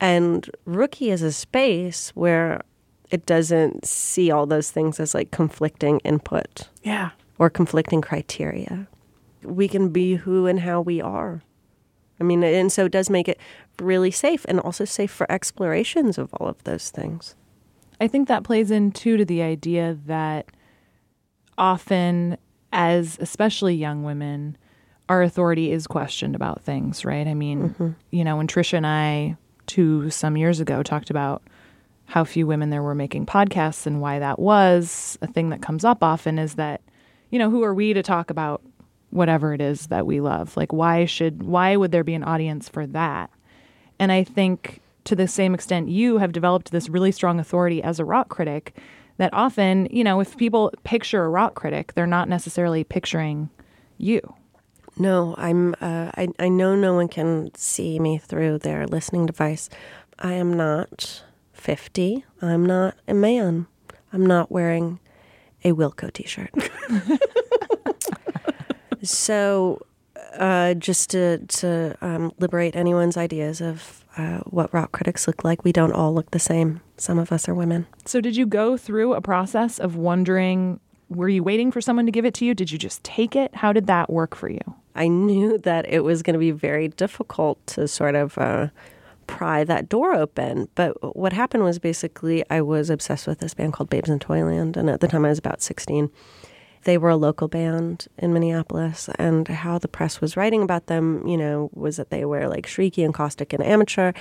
And 0.00 0.48
Rookie 0.64 1.10
is 1.10 1.22
a 1.22 1.32
space 1.32 2.10
where 2.10 2.62
it 3.10 3.26
doesn't 3.26 3.84
see 3.84 4.30
all 4.30 4.46
those 4.46 4.70
things 4.70 5.00
as 5.00 5.14
like 5.14 5.30
conflicting 5.30 5.98
input 6.00 6.68
Yeah. 6.82 7.10
or 7.38 7.50
conflicting 7.50 8.00
criteria. 8.00 8.86
We 9.42 9.68
can 9.68 9.88
be 9.88 10.14
who 10.16 10.46
and 10.46 10.60
how 10.60 10.80
we 10.80 11.00
are. 11.00 11.42
I 12.20 12.24
mean, 12.24 12.44
and 12.44 12.70
so 12.70 12.84
it 12.84 12.92
does 12.92 13.08
make 13.10 13.28
it 13.28 13.40
really 13.80 14.10
safe 14.10 14.44
and 14.48 14.60
also 14.60 14.84
safe 14.84 15.10
for 15.10 15.30
explorations 15.30 16.18
of 16.18 16.32
all 16.34 16.48
of 16.48 16.62
those 16.64 16.90
things. 16.90 17.34
I 18.00 18.08
think 18.08 18.28
that 18.28 18.44
plays 18.44 18.70
in 18.70 18.92
too 18.92 19.16
to 19.16 19.24
the 19.24 19.42
idea 19.42 19.98
that 20.06 20.46
often, 21.58 22.36
as 22.72 23.18
especially 23.20 23.74
young 23.74 24.02
women, 24.02 24.56
our 25.08 25.22
authority 25.22 25.72
is 25.72 25.86
questioned 25.86 26.34
about 26.34 26.62
things, 26.62 27.04
right? 27.04 27.26
I 27.26 27.34
mean, 27.34 27.70
mm-hmm. 27.70 27.90
you 28.10 28.24
know, 28.24 28.36
when 28.36 28.46
Trisha 28.46 28.74
and 28.74 28.86
I, 28.86 29.36
two 29.66 30.08
some 30.10 30.36
years 30.36 30.60
ago, 30.60 30.82
talked 30.82 31.10
about 31.10 31.42
how 32.06 32.24
few 32.24 32.46
women 32.46 32.70
there 32.70 32.82
were 32.82 32.94
making 32.94 33.26
podcasts 33.26 33.86
and 33.86 34.00
why 34.00 34.18
that 34.18 34.38
was, 34.38 35.18
a 35.22 35.26
thing 35.26 35.50
that 35.50 35.62
comes 35.62 35.84
up 35.84 36.02
often 36.02 36.38
is 36.38 36.54
that, 36.54 36.80
you 37.30 37.38
know, 37.38 37.50
who 37.50 37.62
are 37.62 37.74
we 37.74 37.92
to 37.92 38.02
talk 38.02 38.30
about 38.30 38.62
whatever 39.10 39.52
it 39.52 39.60
is 39.60 39.88
that 39.88 40.06
we 40.06 40.20
love? 40.20 40.56
Like, 40.56 40.72
why 40.72 41.04
should, 41.04 41.42
why 41.42 41.76
would 41.76 41.92
there 41.92 42.04
be 42.04 42.14
an 42.14 42.24
audience 42.24 42.68
for 42.68 42.86
that? 42.88 43.30
And 43.98 44.10
I 44.10 44.24
think 44.24 44.80
to 45.04 45.16
the 45.16 45.28
same 45.28 45.54
extent, 45.54 45.88
you 45.88 46.18
have 46.18 46.32
developed 46.32 46.70
this 46.70 46.88
really 46.88 47.12
strong 47.12 47.40
authority 47.40 47.82
as 47.82 47.98
a 47.98 48.04
rock 48.04 48.28
critic 48.28 48.76
that 49.16 49.32
often, 49.34 49.86
you 49.90 50.04
know, 50.04 50.20
if 50.20 50.36
people 50.36 50.72
picture 50.84 51.24
a 51.24 51.28
rock 51.28 51.54
critic, 51.54 51.92
they're 51.94 52.06
not 52.06 52.28
necessarily 52.28 52.84
picturing 52.84 53.50
you. 53.98 54.34
No, 54.96 55.34
I'm. 55.38 55.74
Uh, 55.80 56.10
I 56.16 56.28
I 56.38 56.48
know 56.48 56.74
no 56.74 56.94
one 56.94 57.08
can 57.08 57.50
see 57.54 57.98
me 57.98 58.18
through 58.18 58.58
their 58.58 58.86
listening 58.86 59.26
device. 59.26 59.70
I 60.18 60.32
am 60.32 60.54
not 60.54 61.22
50. 61.52 62.24
I'm 62.42 62.66
not 62.66 62.96
a 63.06 63.14
man. 63.14 63.66
I'm 64.12 64.26
not 64.26 64.50
wearing 64.50 64.98
a 65.64 65.72
Wilco 65.72 66.12
t 66.12 66.26
shirt. 66.26 66.52
so, 69.02 69.84
uh, 70.38 70.74
just 70.74 71.10
to, 71.10 71.38
to 71.38 71.96
um, 72.00 72.32
liberate 72.38 72.76
anyone's 72.76 73.16
ideas 73.16 73.60
of 73.60 74.04
uh, 74.16 74.38
what 74.40 74.72
rock 74.72 74.92
critics 74.92 75.26
look 75.26 75.44
like, 75.44 75.64
we 75.64 75.72
don't 75.72 75.92
all 75.92 76.14
look 76.14 76.30
the 76.30 76.38
same. 76.38 76.80
Some 76.96 77.18
of 77.18 77.32
us 77.32 77.48
are 77.48 77.54
women. 77.54 77.86
So, 78.04 78.20
did 78.20 78.36
you 78.36 78.46
go 78.46 78.76
through 78.76 79.14
a 79.14 79.20
process 79.20 79.78
of 79.78 79.96
wondering 79.96 80.80
were 81.10 81.28
you 81.28 81.42
waiting 81.42 81.72
for 81.72 81.80
someone 81.80 82.06
to 82.06 82.12
give 82.12 82.24
it 82.24 82.34
to 82.34 82.44
you? 82.44 82.54
Did 82.54 82.70
you 82.70 82.78
just 82.78 83.02
take 83.02 83.34
it? 83.34 83.54
How 83.54 83.72
did 83.72 83.86
that 83.88 84.08
work 84.10 84.34
for 84.34 84.48
you? 84.48 84.60
I 84.94 85.08
knew 85.08 85.58
that 85.64 85.86
it 85.88 86.04
was 86.04 86.22
going 86.22 86.34
to 86.34 86.40
be 86.40 86.52
very 86.52 86.88
difficult 86.88 87.64
to 87.68 87.88
sort 87.88 88.14
of 88.14 88.38
uh, 88.38 88.68
pry 89.26 89.64
that 89.64 89.88
door 89.88 90.14
open. 90.14 90.68
But 90.74 91.16
what 91.16 91.32
happened 91.32 91.64
was 91.64 91.78
basically 91.78 92.44
I 92.48 92.60
was 92.60 92.90
obsessed 92.90 93.26
with 93.26 93.40
this 93.40 93.54
band 93.54 93.72
called 93.72 93.90
Babes 93.90 94.08
in 94.08 94.20
Toyland. 94.20 94.76
And 94.76 94.88
at 94.88 95.00
the 95.00 95.08
time 95.08 95.24
I 95.24 95.28
was 95.28 95.38
about 95.38 95.60
16. 95.60 96.10
They 96.84 96.96
were 96.96 97.10
a 97.10 97.16
local 97.16 97.46
band 97.46 98.06
in 98.16 98.32
Minneapolis, 98.32 99.10
and 99.18 99.46
how 99.46 99.78
the 99.78 99.88
press 99.88 100.20
was 100.20 100.36
writing 100.36 100.62
about 100.62 100.86
them, 100.86 101.26
you 101.26 101.36
know, 101.36 101.70
was 101.74 101.96
that 101.96 102.10
they 102.10 102.24
were 102.24 102.48
like 102.48 102.66
shrieky 102.66 103.04
and 103.04 103.12
caustic 103.12 103.52
and 103.52 103.62
amateur, 103.62 104.12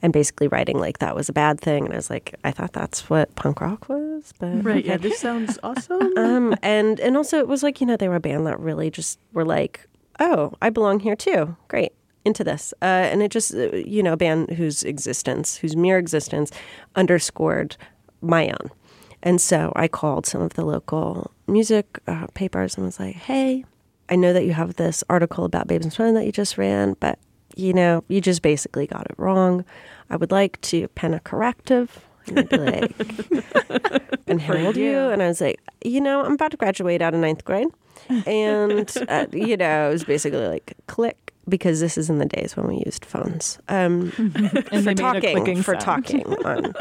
and 0.00 0.12
basically 0.12 0.48
writing 0.48 0.78
like 0.78 0.98
that 0.98 1.14
was 1.14 1.28
a 1.28 1.32
bad 1.32 1.60
thing. 1.60 1.84
And 1.84 1.92
I 1.92 1.96
was 1.96 2.08
like, 2.08 2.34
I 2.42 2.52
thought 2.52 2.72
that's 2.72 3.10
what 3.10 3.34
punk 3.34 3.60
rock 3.60 3.88
was, 3.88 4.32
but 4.38 4.64
Right. 4.64 4.84
Yeah. 4.84 4.96
This 4.96 5.18
sounds 5.18 5.58
awesome. 5.62 6.16
um, 6.16 6.54
and 6.62 6.98
and 7.00 7.16
also 7.16 7.38
it 7.38 7.48
was 7.48 7.62
like 7.62 7.80
you 7.80 7.86
know 7.86 7.96
they 7.96 8.08
were 8.08 8.16
a 8.16 8.20
band 8.20 8.46
that 8.46 8.58
really 8.60 8.90
just 8.90 9.18
were 9.32 9.44
like, 9.44 9.86
oh, 10.18 10.54
I 10.62 10.70
belong 10.70 11.00
here 11.00 11.16
too. 11.16 11.56
Great, 11.68 11.92
into 12.24 12.42
this, 12.44 12.72
uh, 12.80 12.84
and 13.12 13.22
it 13.22 13.30
just 13.30 13.54
uh, 13.54 13.76
you 13.76 14.02
know 14.02 14.14
a 14.14 14.16
band 14.16 14.50
whose 14.52 14.82
existence, 14.84 15.56
whose 15.58 15.76
mere 15.76 15.98
existence, 15.98 16.50
underscored 16.94 17.76
my 18.22 18.48
own. 18.48 18.70
And 19.22 19.40
so 19.40 19.72
I 19.76 19.88
called 19.88 20.24
some 20.24 20.40
of 20.40 20.54
the 20.54 20.64
local 20.64 21.30
music 21.46 21.98
uh, 22.06 22.26
papers 22.34 22.76
and 22.76 22.84
was 22.84 22.98
like, 23.00 23.16
hey, 23.16 23.64
I 24.08 24.16
know 24.16 24.32
that 24.32 24.44
you 24.44 24.52
have 24.52 24.76
this 24.76 25.02
article 25.08 25.44
about 25.44 25.66
Babes 25.66 25.84
in 25.84 25.90
Toyland 25.90 26.16
that 26.16 26.26
you 26.26 26.32
just 26.32 26.58
ran, 26.58 26.96
but 27.00 27.18
you 27.56 27.72
know, 27.72 28.04
you 28.08 28.20
just 28.20 28.42
basically 28.42 28.86
got 28.86 29.06
it 29.06 29.14
wrong. 29.16 29.64
I 30.10 30.16
would 30.16 30.30
like 30.30 30.60
to 30.62 30.88
pen 30.88 31.14
a 31.14 31.20
corrective. 31.20 32.04
And 32.28 32.48
be 32.48 32.56
like, 32.58 32.92
and 34.26 34.40
how 34.42 34.56
old 34.56 34.76
you? 34.76 34.98
And 34.98 35.22
I 35.22 35.28
was 35.28 35.40
like, 35.40 35.60
you 35.84 36.00
know, 36.00 36.24
I'm 36.24 36.32
about 36.32 36.50
to 36.50 36.56
graduate 36.56 37.00
out 37.00 37.14
of 37.14 37.20
ninth 37.20 37.44
grade. 37.44 37.68
And, 38.26 38.92
uh, 39.08 39.26
you 39.32 39.56
know, 39.56 39.88
it 39.88 39.92
was 39.92 40.04
basically 40.04 40.46
like, 40.46 40.74
click, 40.88 41.32
because 41.48 41.80
this 41.80 41.96
is 41.96 42.10
in 42.10 42.18
the 42.18 42.26
days 42.26 42.56
when 42.56 42.66
we 42.66 42.82
used 42.84 43.04
phones 43.04 43.58
um, 43.68 44.12
And 44.18 44.84
for 44.84 44.94
talking, 44.94 45.62
for 45.62 45.74
sound. 45.74 45.80
talking. 45.80 46.26
On. 46.44 46.74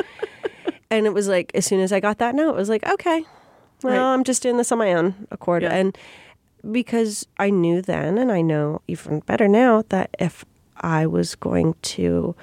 And 0.90 1.06
it 1.06 1.14
was 1.14 1.28
like, 1.28 1.52
as 1.54 1.66
soon 1.66 1.80
as 1.80 1.92
I 1.92 2.00
got 2.00 2.18
that 2.18 2.36
note, 2.36 2.50
it 2.50 2.56
was 2.58 2.70
like, 2.70 2.86
okay, 2.88 3.24
well, 3.84 3.94
Right. 3.94 4.14
I'm 4.14 4.24
just 4.24 4.42
doing 4.44 4.58
this 4.58 4.72
on 4.72 4.78
my 4.78 4.94
own 4.94 5.28
accord. 5.32 5.64
Yeah. 5.64 5.74
And 5.74 5.98
because 6.72 7.28
I 7.38 7.50
knew 7.50 7.82
then, 7.82 8.18
and 8.18 8.32
I 8.32 8.42
know 8.42 8.82
even 8.88 9.20
better 9.22 9.48
now, 9.48 9.84
that 9.90 10.10
if 10.20 10.44
I 10.78 11.06
was 11.06 11.36
going 11.36 11.76
to 11.82 12.36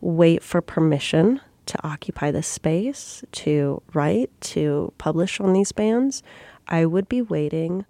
wait 0.00 0.42
for 0.42 0.60
permission 0.60 1.40
to 1.66 1.86
occupy 1.86 2.30
this 2.30 2.46
space, 2.46 3.24
to 3.32 3.82
write, 3.92 4.30
to 4.40 4.92
publish 4.98 5.40
on 5.40 5.52
these 5.52 5.72
bands, 5.72 6.22
I 6.68 6.86
would 6.86 7.08
be 7.08 7.22
waiting 7.22 7.84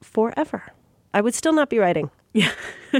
forever. 0.00 0.72
I 1.12 1.20
would 1.20 1.34
still 1.34 1.52
not 1.52 1.68
be 1.68 1.78
writing. 1.78 2.10
Yeah. 2.32 2.52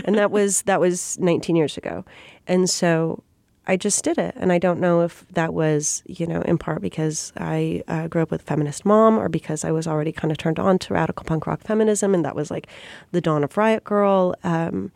and 0.04 0.16
that 0.16 0.30
was 0.30 0.62
that 0.62 0.80
was 0.80 1.18
19 1.18 1.56
years 1.56 1.78
ago. 1.78 2.04
And 2.46 2.68
so 2.68 3.22
I 3.66 3.76
just 3.76 4.02
did 4.02 4.18
it. 4.18 4.34
And 4.36 4.52
I 4.52 4.58
don't 4.58 4.80
know 4.80 5.02
if 5.02 5.24
that 5.32 5.54
was, 5.54 6.02
you 6.06 6.26
know, 6.26 6.42
in 6.42 6.58
part 6.58 6.82
because 6.82 7.32
I 7.36 7.82
uh, 7.86 8.08
grew 8.08 8.22
up 8.22 8.30
with 8.32 8.42
a 8.42 8.44
feminist 8.44 8.84
mom 8.84 9.18
or 9.18 9.28
because 9.28 9.64
I 9.64 9.70
was 9.70 9.86
already 9.86 10.10
kind 10.12 10.32
of 10.32 10.38
turned 10.38 10.58
on 10.58 10.78
to 10.80 10.94
radical 10.94 11.24
punk 11.24 11.46
rock 11.46 11.60
feminism 11.60 12.12
and 12.14 12.24
that 12.24 12.34
was 12.34 12.50
like 12.50 12.66
the 13.12 13.20
dawn 13.20 13.44
of 13.44 13.56
Riot 13.56 13.84
Grrrl. 13.84 14.34
Um, 14.44 14.90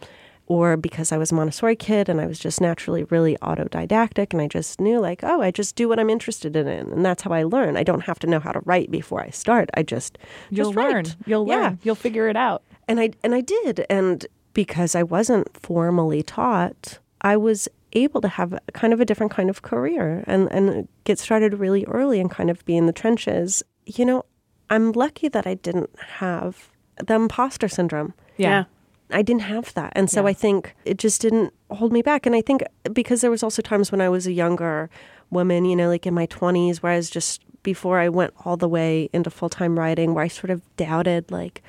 or 0.49 0.77
because 0.77 1.11
I 1.11 1.19
was 1.19 1.33
a 1.33 1.35
Montessori 1.35 1.75
kid 1.75 2.09
and 2.09 2.21
I 2.21 2.27
was 2.27 2.39
just 2.39 2.61
naturally 2.61 3.03
really 3.05 3.37
autodidactic 3.43 4.33
and 4.33 4.41
I 4.41 4.47
just 4.47 4.81
knew 4.81 5.01
like, 5.01 5.25
oh, 5.25 5.41
I 5.43 5.51
just 5.51 5.75
do 5.75 5.89
what 5.89 5.99
I'm 5.99 6.09
interested 6.09 6.55
in 6.55 6.69
and 6.69 7.05
that's 7.05 7.25
how 7.25 7.33
I 7.33 7.43
learn. 7.43 7.77
I 7.77 7.83
don't 7.83 8.03
have 8.03 8.21
to 8.21 8.29
know 8.29 8.39
how 8.39 8.53
to 8.53 8.61
write 8.65 8.89
before 8.91 9.21
I 9.23 9.31
start. 9.31 9.71
I 9.75 9.83
just 9.83 10.19
You'll 10.51 10.67
just 10.73 10.77
learn. 10.77 10.95
write. 10.95 11.17
You'll 11.27 11.49
Yeah 11.49 11.57
learn. 11.57 11.79
You'll 11.83 11.95
figure 11.97 12.29
it 12.29 12.37
out. 12.37 12.63
and 12.87 13.01
I 13.01 13.11
and 13.25 13.35
I 13.35 13.41
did, 13.41 13.87
and 13.91 14.25
because 14.55 14.95
I 14.95 15.03
wasn't 15.03 15.49
formally 15.57 16.23
taught, 16.23 17.01
I 17.23 17.37
was 17.37 17.69
able 18.05 18.21
to 18.21 18.29
have 18.29 18.59
kind 18.73 18.93
of 18.93 19.01
a 19.01 19.05
different 19.05 19.33
kind 19.33 19.51
of 19.51 19.63
career 19.63 20.23
and 20.27 20.49
and 20.53 20.89
get 21.05 21.19
started 21.19 21.55
really 21.55 21.85
early 21.87 22.21
and 22.21 22.31
kind 22.31 22.51
of 22.51 22.65
be 22.65 22.77
in 22.77 22.87
the 22.87 22.93
trenches. 22.93 23.63
You 23.85 24.05
know, 24.05 24.25
I'm 24.71 24.93
lucky 24.93 25.29
that 25.29 25.47
I 25.47 25.55
didn't 25.55 25.91
have 26.21 26.71
the 27.05 27.15
imposter 27.15 27.69
syndrome. 27.69 28.15
Yeah. 28.37 28.65
I 29.11 29.23
didn't 29.23 29.43
have 29.43 29.73
that. 29.75 29.93
And 29.95 30.11
so 30.11 30.23
Yeah. 30.23 30.31
I 30.31 30.33
think 30.33 30.75
it 30.85 30.99
just 30.99 31.21
didn't 31.21 31.53
hold 31.71 31.93
me 31.93 32.03
back. 32.03 32.27
And 32.27 32.35
I 32.35 32.43
think 32.43 32.63
because 32.93 33.21
there 33.21 33.31
was 33.31 33.43
also 33.43 33.63
times 33.63 33.93
when 33.93 34.01
I 34.01 34.09
was 34.09 34.27
a 34.27 34.33
younger 34.33 34.91
woman, 35.31 35.65
you 35.65 35.77
know, 35.77 35.89
like 35.89 36.07
in 36.07 36.15
my 36.15 36.27
20s, 36.27 36.79
where 36.79 36.93
I 36.93 36.97
was 36.97 37.11
just 37.11 37.43
before 37.63 37.99
I 38.01 38.09
went 38.09 38.33
all 38.45 38.57
the 38.57 38.69
way 38.69 39.09
into 39.13 39.31
full 39.31 39.49
time 39.49 39.79
writing, 39.79 40.13
where 40.15 40.25
I 40.25 40.29
sort 40.29 40.51
of 40.51 40.61
doubted, 40.77 41.31
like, 41.31 41.63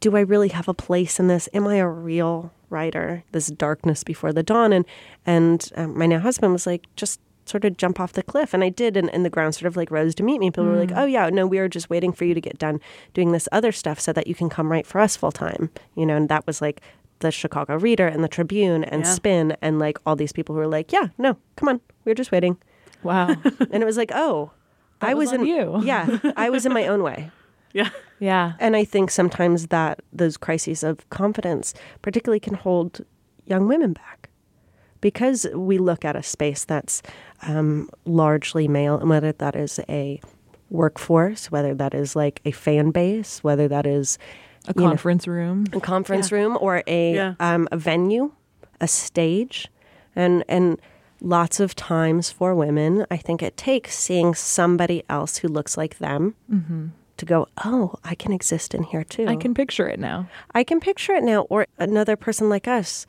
do 0.00 0.16
I 0.16 0.20
really 0.20 0.48
have 0.48 0.68
a 0.68 0.74
place 0.74 1.20
in 1.20 1.28
this? 1.28 1.48
Am 1.52 1.66
I 1.66 1.76
a 1.76 1.88
real 1.88 2.50
writer? 2.74 3.24
This 3.32 3.46
darkness 3.46 4.04
before 4.04 4.32
the 4.32 4.42
dawn. 4.42 4.72
And, 4.72 4.84
and 5.24 5.70
um, 5.76 5.96
my 5.96 6.04
now 6.06 6.18
husband 6.18 6.52
was 6.52 6.66
like, 6.66 6.84
just 6.96 7.20
sort 7.46 7.64
of 7.64 7.76
jump 7.76 8.00
off 8.00 8.12
the 8.12 8.22
cliff. 8.22 8.52
And 8.52 8.62
I 8.64 8.68
did. 8.68 8.96
And, 8.96 9.08
and 9.14 9.24
the 9.24 9.30
ground 9.30 9.54
sort 9.54 9.66
of 9.68 9.76
like 9.76 9.90
rose 9.90 10.14
to 10.16 10.22
meet 10.22 10.38
me. 10.40 10.50
People 10.50 10.64
were 10.64 10.76
like, 10.80 10.92
oh, 10.94 11.04
yeah, 11.06 11.30
no, 11.30 11.46
we 11.46 11.58
were 11.58 11.68
just 11.68 11.88
waiting 11.88 12.12
for 12.12 12.24
you 12.24 12.34
to 12.34 12.40
get 12.40 12.58
done 12.58 12.80
doing 13.14 13.32
this 13.32 13.48
other 13.52 13.72
stuff 13.72 13.98
so 14.00 14.12
that 14.12 14.26
you 14.26 14.34
can 14.34 14.48
come 14.50 14.70
write 14.70 14.86
for 14.86 15.00
us 15.00 15.16
full 15.16 15.32
time. 15.32 15.70
You 15.94 16.04
know, 16.06 16.16
and 16.16 16.28
that 16.28 16.46
was 16.46 16.60
like 16.60 16.80
the 17.20 17.30
Chicago 17.30 17.76
Reader 17.78 18.06
and 18.08 18.24
the 18.24 18.28
Tribune 18.28 18.82
and 18.84 19.04
Yeah. 19.04 19.10
Spin 19.12 19.56
and 19.62 19.78
like 19.78 19.98
all 20.04 20.16
these 20.16 20.32
people 20.32 20.54
who 20.54 20.60
were 20.60 20.66
like, 20.66 20.92
yeah, 20.92 21.08
no, 21.16 21.36
come 21.56 21.68
on, 21.68 21.80
we 22.04 22.12
are 22.12 22.14
just 22.14 22.32
waiting. 22.32 22.56
Wow. 23.02 23.28
And 23.70 23.82
it 23.82 23.86
was 23.86 23.96
like, 23.96 24.10
oh, 24.14 24.50
That 25.00 25.10
I 25.10 25.14
was 25.14 25.30
was, 25.30 25.40
in 25.40 25.46
you. 25.46 25.80
yeah, 25.84 26.18
I 26.36 26.50
was 26.50 26.66
in 26.66 26.72
my 26.72 26.86
own 26.86 27.02
way. 27.02 27.30
Yeah. 27.74 27.90
yeah. 28.20 28.52
And 28.60 28.74
I 28.76 28.84
think 28.84 29.10
sometimes 29.10 29.66
that 29.66 30.00
those 30.12 30.36
crises 30.38 30.82
of 30.82 31.06
confidence 31.10 31.74
particularly 32.00 32.40
can 32.40 32.54
hold 32.54 33.04
young 33.44 33.68
women 33.68 33.92
back 33.92 34.30
because 35.02 35.46
we 35.54 35.76
look 35.76 36.04
at 36.04 36.16
a 36.16 36.22
space 36.22 36.64
that's 36.64 37.02
um, 37.46 37.90
largely 38.06 38.66
male, 38.68 38.96
and 38.98 39.10
whether 39.10 39.32
that 39.32 39.54
is 39.56 39.78
a 39.88 40.20
workforce, 40.70 41.50
whether 41.50 41.74
that 41.74 41.92
is 41.94 42.16
like 42.16 42.40
a 42.46 42.50
fan 42.52 42.90
base, 42.90 43.44
whether 43.44 43.68
that 43.68 43.86
is 43.86 44.18
A 44.66 44.72
you 44.74 44.80
know, 44.82 44.88
conference 44.88 45.26
room. 45.28 45.66
a 45.74 45.80
conference 45.80 46.32
room 46.32 46.56
or 46.60 46.82
a 46.86 47.14
Yeah. 47.14 47.34
um, 47.40 47.68
a 47.70 47.76
venue, 47.76 48.32
a 48.80 48.88
stage, 48.88 49.68
and 50.16 50.42
and 50.48 50.80
lots 51.20 51.60
of 51.60 51.74
times 51.74 52.30
for 52.30 52.54
women, 52.54 53.04
I 53.10 53.16
think 53.18 53.42
it 53.42 53.56
takes 53.56 53.98
seeing 53.98 54.34
somebody 54.34 55.02
else 55.08 55.38
who 55.38 55.48
looks 55.48 55.76
like 55.76 55.98
them 55.98 56.34
to 57.18 57.24
go, 57.24 57.48
oh, 57.64 57.94
I 58.04 58.14
can 58.14 58.32
exist 58.32 58.74
in 58.74 58.82
here 58.82 59.04
too. 59.04 59.26
I 59.26 59.36
can 59.36 59.54
picture 59.54 59.88
it 59.88 59.98
now. 60.00 60.28
I 60.54 60.64
can 60.64 60.80
picture 60.80 61.14
it 61.14 61.22
now, 61.24 61.42
or 61.42 61.66
another 61.78 62.16
person 62.16 62.48
like 62.48 62.66
us 62.68 63.06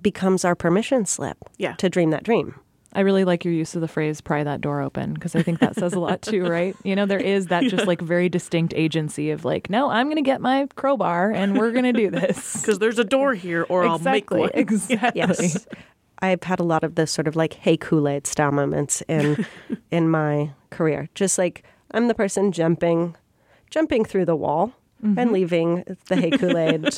becomes 0.00 0.44
our 0.44 0.54
permission 0.54 1.04
slip 1.06 1.36
Yeah. 1.58 1.74
to 1.74 1.88
dream 1.90 2.10
that 2.10 2.22
dream. 2.24 2.54
I 2.92 3.00
really 3.00 3.24
like 3.24 3.44
your 3.44 3.54
use 3.54 3.76
of 3.76 3.82
the 3.82 3.86
phrase 3.88 4.20
pry 4.20 4.42
that 4.42 4.60
door 4.60 4.80
open 4.80 5.14
because 5.14 5.36
I 5.36 5.42
think 5.42 5.60
that 5.60 5.76
says 5.76 5.92
a 5.92 6.00
lot 6.00 6.22
too, 6.22 6.44
right? 6.44 6.74
You 6.82 6.96
know, 6.96 7.06
there 7.06 7.20
is 7.20 7.46
that 7.46 7.62
just 7.68 7.86
like 7.86 8.00
very 8.00 8.28
distinct 8.28 8.74
agency 8.74 9.30
of 9.30 9.44
like, 9.44 9.70
no, 9.70 9.88
I'm 9.90 10.06
going 10.06 10.16
to 10.16 10.22
get 10.22 10.40
my 10.40 10.66
crowbar 10.74 11.30
and 11.30 11.56
we're 11.56 11.70
going 11.70 11.84
to 11.84 11.92
do 11.92 12.10
this. 12.10 12.56
Because 12.60 12.80
there's 12.80 12.98
a 12.98 13.04
door 13.04 13.34
here, 13.34 13.64
or 13.68 13.84
I'll 13.84 13.98
make 14.00 14.24
exactly. 14.24 14.40
one. 14.40 14.50
Exactly. 14.54 15.12
Yes. 15.14 15.66
I've 16.20 16.42
had 16.42 16.58
a 16.58 16.64
lot 16.64 16.82
of 16.82 16.96
those 16.96 17.10
sort 17.12 17.28
of 17.28 17.36
like 17.36 17.54
hey 17.54 17.76
Kool-Aid 17.76 18.26
style 18.26 18.50
moments 18.52 19.02
in 19.08 19.46
in 19.92 20.08
my 20.08 20.50
career. 20.70 21.08
Just 21.14 21.38
like 21.38 21.62
I'm 21.92 22.08
the 22.08 22.14
person 22.14 22.52
jumping 22.52 23.16
jumping 23.70 24.04
through 24.04 24.24
the 24.24 24.36
wall 24.36 24.72
and 25.02 25.16
mm-hmm. 25.16 25.32
leaving 25.32 25.96
the 26.08 26.16
hey 26.16 26.30
Kool-Aid 26.30 26.88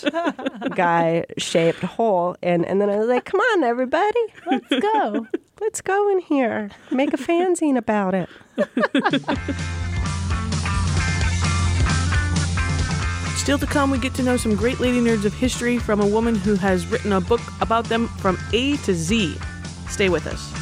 guy 0.75 1.25
shaped 1.38 1.82
hole 1.82 2.37
and 2.42 2.66
and 2.66 2.80
then 2.80 2.90
I 2.90 2.96
was 2.96 3.08
like, 3.08 3.25
"Come 3.25 3.40
on 3.40 3.64
everybody, 3.64 4.20
let's 4.46 4.68
go. 4.92 5.26
Let's 5.61 5.80
go 5.80 6.11
in 6.11 6.20
here. 6.20 6.70
Make 6.90 7.12
a 7.14 7.16
fanzine 7.16 7.76
about 7.76 8.14
it." 8.14 8.28
Still 13.37 13.58
to 13.58 13.66
come, 13.66 13.90
we 13.90 13.99
get 13.99 14.14
to 14.14 14.22
know 14.22 14.37
some 14.37 14.54
great 14.54 14.78
lady 14.78 15.00
nerds 15.00 15.25
of 15.25 15.34
history 15.34 15.78
from 15.78 16.00
a 16.00 16.06
woman 16.06 16.37
who 16.37 16.54
has 16.54 16.87
written 16.87 17.12
a 17.12 17.20
book 17.20 17.40
about 17.61 17.87
them 17.87 18.06
from 18.06 18.38
A 18.52 18.76
to 18.78 18.94
Z. 18.94 19.37
Stay 19.88 20.08
with 20.08 20.28
us. 20.28 20.62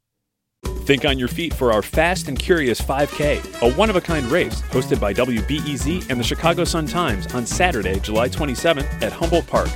Think 0.91 1.05
on 1.05 1.17
your 1.17 1.29
feet 1.29 1.53
for 1.53 1.71
our 1.71 1.81
Fast 1.81 2.27
and 2.27 2.37
Curious 2.37 2.81
5K, 2.81 3.61
a 3.61 3.73
one 3.75 3.89
of 3.89 3.95
a 3.95 4.01
kind 4.01 4.25
race 4.25 4.61
hosted 4.63 4.99
by 4.99 5.13
WBEZ 5.13 6.09
and 6.09 6.19
the 6.19 6.23
Chicago 6.25 6.65
Sun 6.65 6.87
Times 6.87 7.33
on 7.33 7.45
Saturday, 7.45 7.97
July 8.01 8.27
27th 8.27 9.01
at 9.01 9.13
Humboldt 9.13 9.47
Park. 9.47 9.69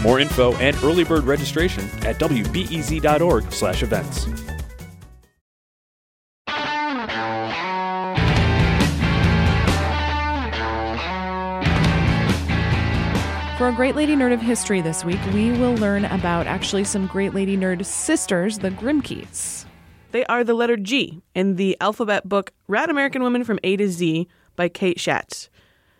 More 0.00 0.20
info 0.20 0.54
and 0.58 0.76
early 0.84 1.02
bird 1.02 1.24
registration 1.24 1.82
at 2.06 2.20
wbez.org/events. 2.20 4.24
For 13.58 13.66
a 13.66 13.72
Great 13.72 13.96
Lady 13.96 14.14
Nerd 14.14 14.32
of 14.32 14.40
History 14.40 14.80
this 14.80 15.04
week, 15.04 15.18
we 15.34 15.50
will 15.50 15.74
learn 15.74 16.04
about 16.04 16.46
actually 16.46 16.84
some 16.84 17.08
Great 17.08 17.34
Lady 17.34 17.56
Nerd 17.56 17.84
sisters, 17.84 18.60
the 18.60 18.70
Grimkes. 18.70 19.64
They 20.12 20.24
are 20.26 20.42
the 20.42 20.54
letter 20.54 20.76
G 20.76 21.22
in 21.34 21.56
the 21.56 21.76
alphabet 21.80 22.28
book 22.28 22.52
Rad 22.66 22.90
American 22.90 23.22
Women 23.22 23.44
from 23.44 23.60
A 23.62 23.76
to 23.76 23.88
Z 23.88 24.26
by 24.56 24.68
Kate 24.68 24.98
Schatz. 24.98 25.48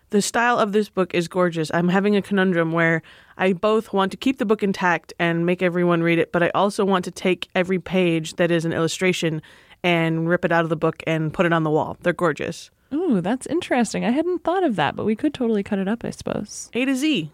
The 0.09 0.21
style 0.21 0.59
of 0.59 0.73
this 0.73 0.89
book 0.89 1.13
is 1.15 1.29
gorgeous. 1.29 1.71
I'm 1.73 1.87
having 1.87 2.17
a 2.17 2.21
conundrum 2.21 2.73
where 2.73 3.01
I 3.37 3.53
both 3.53 3.93
want 3.93 4.11
to 4.11 4.17
keep 4.17 4.37
the 4.37 4.45
book 4.45 4.61
intact 4.61 5.13
and 5.17 5.45
make 5.45 5.61
everyone 5.61 6.03
read 6.03 6.19
it, 6.19 6.33
but 6.33 6.43
I 6.43 6.49
also 6.49 6.83
want 6.83 7.05
to 7.05 7.11
take 7.11 7.47
every 7.55 7.79
page 7.79 8.35
that 8.35 8.51
is 8.51 8.65
an 8.65 8.73
illustration 8.73 9.41
and 9.83 10.27
rip 10.27 10.43
it 10.43 10.51
out 10.51 10.65
of 10.65 10.69
the 10.69 10.75
book 10.75 11.01
and 11.07 11.33
put 11.33 11.45
it 11.45 11.53
on 11.53 11.63
the 11.63 11.69
wall. 11.69 11.95
They're 12.01 12.11
gorgeous. 12.11 12.69
Ooh, 12.93 13.21
that's 13.21 13.47
interesting. 13.47 14.03
I 14.03 14.11
hadn't 14.11 14.43
thought 14.43 14.65
of 14.65 14.75
that, 14.75 14.97
but 14.97 15.05
we 15.05 15.15
could 15.15 15.33
totally 15.33 15.63
cut 15.63 15.79
it 15.79 15.87
up, 15.87 16.03
I 16.03 16.09
suppose. 16.09 16.69
A 16.73 16.83
to 16.83 16.93
Z. 16.93 17.31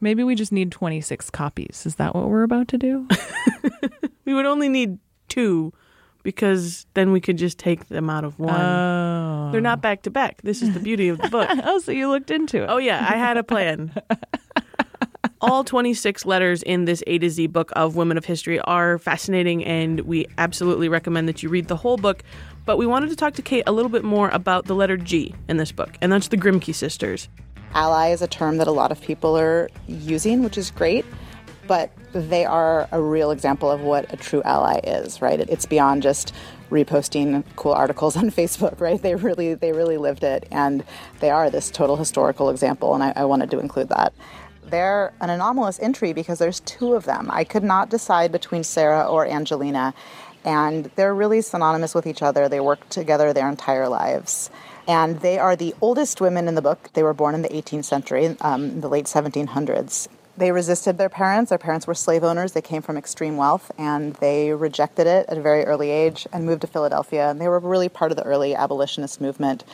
Maybe 0.00 0.24
we 0.24 0.34
just 0.34 0.52
need 0.52 0.72
26 0.72 1.28
copies. 1.28 1.84
Is 1.84 1.96
that 1.96 2.14
what 2.14 2.30
we're 2.30 2.44
about 2.44 2.68
to 2.68 2.78
do? 2.78 3.06
We 4.28 4.34
would 4.34 4.44
only 4.44 4.68
need 4.68 4.98
two 5.28 5.72
because 6.22 6.86
then 6.94 7.12
we 7.12 7.20
could 7.20 7.38
just 7.38 7.58
take 7.58 7.88
them 7.88 8.10
out 8.10 8.24
of 8.24 8.38
one. 8.38 8.54
Oh. 8.54 9.48
They're 9.52 9.60
not 9.60 9.80
back 9.80 10.02
to 10.02 10.10
back. 10.10 10.42
This 10.42 10.62
is 10.62 10.74
the 10.74 10.80
beauty 10.80 11.08
of 11.08 11.18
the 11.18 11.28
book. 11.30 11.48
oh, 11.64 11.78
so 11.78 11.92
you 11.92 12.08
looked 12.08 12.30
into 12.30 12.62
it. 12.62 12.66
Oh, 12.68 12.78
yeah, 12.78 13.06
I 13.08 13.16
had 13.16 13.36
a 13.36 13.42
plan. 13.42 13.92
All 15.40 15.62
26 15.62 16.26
letters 16.26 16.64
in 16.64 16.84
this 16.84 17.02
A 17.06 17.18
to 17.18 17.30
Z 17.30 17.46
book 17.46 17.70
of 17.76 17.94
Women 17.94 18.18
of 18.18 18.24
History 18.24 18.58
are 18.60 18.98
fascinating, 18.98 19.64
and 19.64 20.00
we 20.00 20.26
absolutely 20.36 20.88
recommend 20.88 21.28
that 21.28 21.42
you 21.44 21.48
read 21.48 21.68
the 21.68 21.76
whole 21.76 21.96
book. 21.96 22.24
But 22.66 22.76
we 22.76 22.86
wanted 22.86 23.10
to 23.10 23.16
talk 23.16 23.34
to 23.34 23.42
Kate 23.42 23.62
a 23.66 23.72
little 23.72 23.88
bit 23.88 24.02
more 24.02 24.30
about 24.30 24.64
the 24.66 24.74
letter 24.74 24.96
G 24.96 25.34
in 25.48 25.56
this 25.56 25.70
book, 25.70 25.96
and 26.02 26.10
that's 26.10 26.28
the 26.28 26.36
Grimke 26.36 26.74
sisters. 26.74 27.28
Ally 27.72 28.08
is 28.08 28.20
a 28.20 28.26
term 28.26 28.56
that 28.56 28.66
a 28.66 28.72
lot 28.72 28.90
of 28.90 29.00
people 29.00 29.38
are 29.38 29.68
using, 29.86 30.42
which 30.42 30.58
is 30.58 30.70
great, 30.72 31.04
but 31.68 31.90
they 32.12 32.44
are 32.44 32.88
a 32.90 33.00
real 33.00 33.30
example 33.30 33.70
of 33.70 33.82
what 33.82 34.12
a 34.12 34.16
true 34.16 34.42
ally 34.42 34.80
is, 34.82 35.22
right? 35.22 35.38
It's 35.38 35.66
beyond 35.66 36.02
just 36.02 36.34
reposting 36.70 37.44
cool 37.54 37.72
articles 37.72 38.16
on 38.22 38.30
Facebook, 38.30 38.80
right? 38.80 39.00
They 39.00 39.14
really, 39.14 39.54
they 39.54 39.72
really 39.72 39.98
lived 39.98 40.24
it, 40.24 40.48
and 40.50 40.82
they 41.20 41.30
are 41.30 41.50
this 41.50 41.70
total 41.70 41.96
historical 41.96 42.50
example, 42.50 42.94
and 42.94 43.04
I, 43.04 43.12
I 43.14 43.24
wanted 43.26 43.50
to 43.52 43.60
include 43.60 43.90
that. 43.90 44.12
They're 44.64 45.12
an 45.20 45.30
anomalous 45.30 45.78
entry 45.80 46.12
because 46.12 46.38
there's 46.38 46.60
two 46.60 46.94
of 46.94 47.04
them. 47.04 47.28
I 47.30 47.44
could 47.44 47.62
not 47.62 47.88
decide 47.88 48.32
between 48.32 48.64
Sarah 48.64 49.04
or 49.04 49.26
Angelina, 49.26 49.94
and 50.44 50.90
they're 50.96 51.14
really 51.14 51.40
synonymous 51.40 51.94
with 51.94 52.06
each 52.06 52.22
other. 52.22 52.48
They 52.48 52.60
work 52.60 52.88
together 52.88 53.32
their 53.32 53.48
entire 53.48 53.88
lives. 53.88 54.50
And 54.86 55.20
they 55.20 55.38
are 55.38 55.54
the 55.54 55.74
oldest 55.82 56.20
women 56.20 56.48
in 56.48 56.54
the 56.54 56.62
book. 56.62 56.88
They 56.94 57.02
were 57.02 57.12
born 57.12 57.34
in 57.34 57.42
the 57.42 57.50
18th 57.50 57.84
century, 57.84 58.36
um, 58.40 58.80
the 58.80 58.88
late 58.88 59.04
1700s. 59.04 60.08
They 60.38 60.52
resisted 60.52 60.98
their 60.98 61.08
parents. 61.08 61.48
Their 61.48 61.58
parents 61.58 61.88
were 61.88 61.96
slave 61.96 62.22
owners. 62.22 62.52
They 62.52 62.62
came 62.62 62.80
from 62.80 62.96
extreme 62.96 63.36
wealth 63.36 63.72
and 63.76 64.14
they 64.14 64.52
rejected 64.52 65.08
it 65.08 65.26
at 65.28 65.36
a 65.36 65.40
very 65.40 65.64
early 65.64 65.90
age 65.90 66.28
and 66.32 66.46
moved 66.46 66.60
to 66.60 66.68
Philadelphia. 66.68 67.28
And 67.28 67.40
they 67.40 67.48
were 67.48 67.58
really 67.58 67.88
part 67.88 68.12
of 68.12 68.16
the 68.16 68.22
early 68.22 68.54
abolitionist 68.54 69.20
movement. 69.20 69.64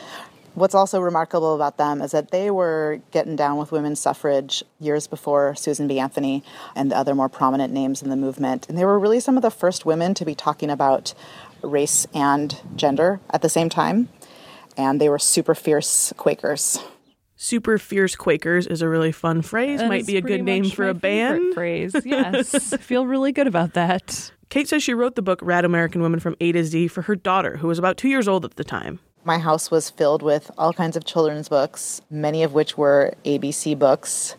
What's 0.55 0.73
also 0.73 0.99
remarkable 0.99 1.53
about 1.53 1.77
them 1.77 2.01
is 2.01 2.11
that 2.11 2.31
they 2.31 2.49
were 2.49 2.99
getting 3.11 3.35
down 3.35 3.57
with 3.57 3.71
women's 3.71 3.99
suffrage 3.99 4.63
years 4.79 5.05
before 5.05 5.53
Susan 5.53 5.87
B. 5.87 5.99
Anthony 5.99 6.43
and 6.75 6.89
the 6.89 6.97
other 6.97 7.13
more 7.13 7.29
prominent 7.29 7.71
names 7.71 8.01
in 8.01 8.09
the 8.09 8.15
movement. 8.15 8.67
And 8.67 8.75
they 8.75 8.85
were 8.85 8.97
really 8.97 9.19
some 9.19 9.35
of 9.35 9.43
the 9.43 9.51
first 9.51 9.85
women 9.85 10.15
to 10.15 10.25
be 10.25 10.33
talking 10.33 10.71
about 10.71 11.13
race 11.61 12.07
and 12.11 12.59
gender 12.75 13.19
at 13.29 13.43
the 13.43 13.49
same 13.49 13.69
time. 13.69 14.09
And 14.75 14.99
they 14.99 15.09
were 15.09 15.19
super 15.19 15.53
fierce 15.53 16.11
Quakers. 16.17 16.79
Super 17.45 17.77
Fierce 17.77 18.15
Quakers 18.15 18.65
is 18.65 18.81
a 18.81 18.89
really 18.89 19.11
fun 19.11 19.43
phrase. 19.43 19.79
That 19.79 19.87
Might 19.87 20.07
be 20.07 20.17
a 20.17 20.21
good 20.21 20.41
name 20.41 20.67
for 20.67 20.85
my 20.85 20.89
a 20.89 20.93
band. 20.95 21.53
Phrase, 21.53 21.93
yes. 22.03 22.75
Feel 22.77 23.05
really 23.05 23.31
good 23.31 23.45
about 23.45 23.73
that. 23.73 24.31
Kate 24.49 24.67
says 24.67 24.81
she 24.81 24.95
wrote 24.95 25.13
the 25.13 25.21
book 25.21 25.37
Rad 25.43 25.63
American 25.63 26.01
Women 26.01 26.19
from 26.19 26.35
A 26.41 26.51
to 26.53 26.63
Z 26.63 26.87
for 26.87 27.03
her 27.03 27.15
daughter, 27.15 27.57
who 27.57 27.67
was 27.67 27.77
about 27.77 27.97
two 27.97 28.07
years 28.07 28.27
old 28.27 28.45
at 28.45 28.55
the 28.55 28.63
time. 28.63 28.97
My 29.23 29.37
house 29.37 29.69
was 29.69 29.91
filled 29.91 30.23
with 30.23 30.49
all 30.57 30.73
kinds 30.73 30.97
of 30.97 31.05
children's 31.05 31.47
books, 31.47 32.01
many 32.09 32.41
of 32.41 32.53
which 32.53 32.79
were 32.79 33.13
ABC 33.25 33.77
books. 33.77 34.35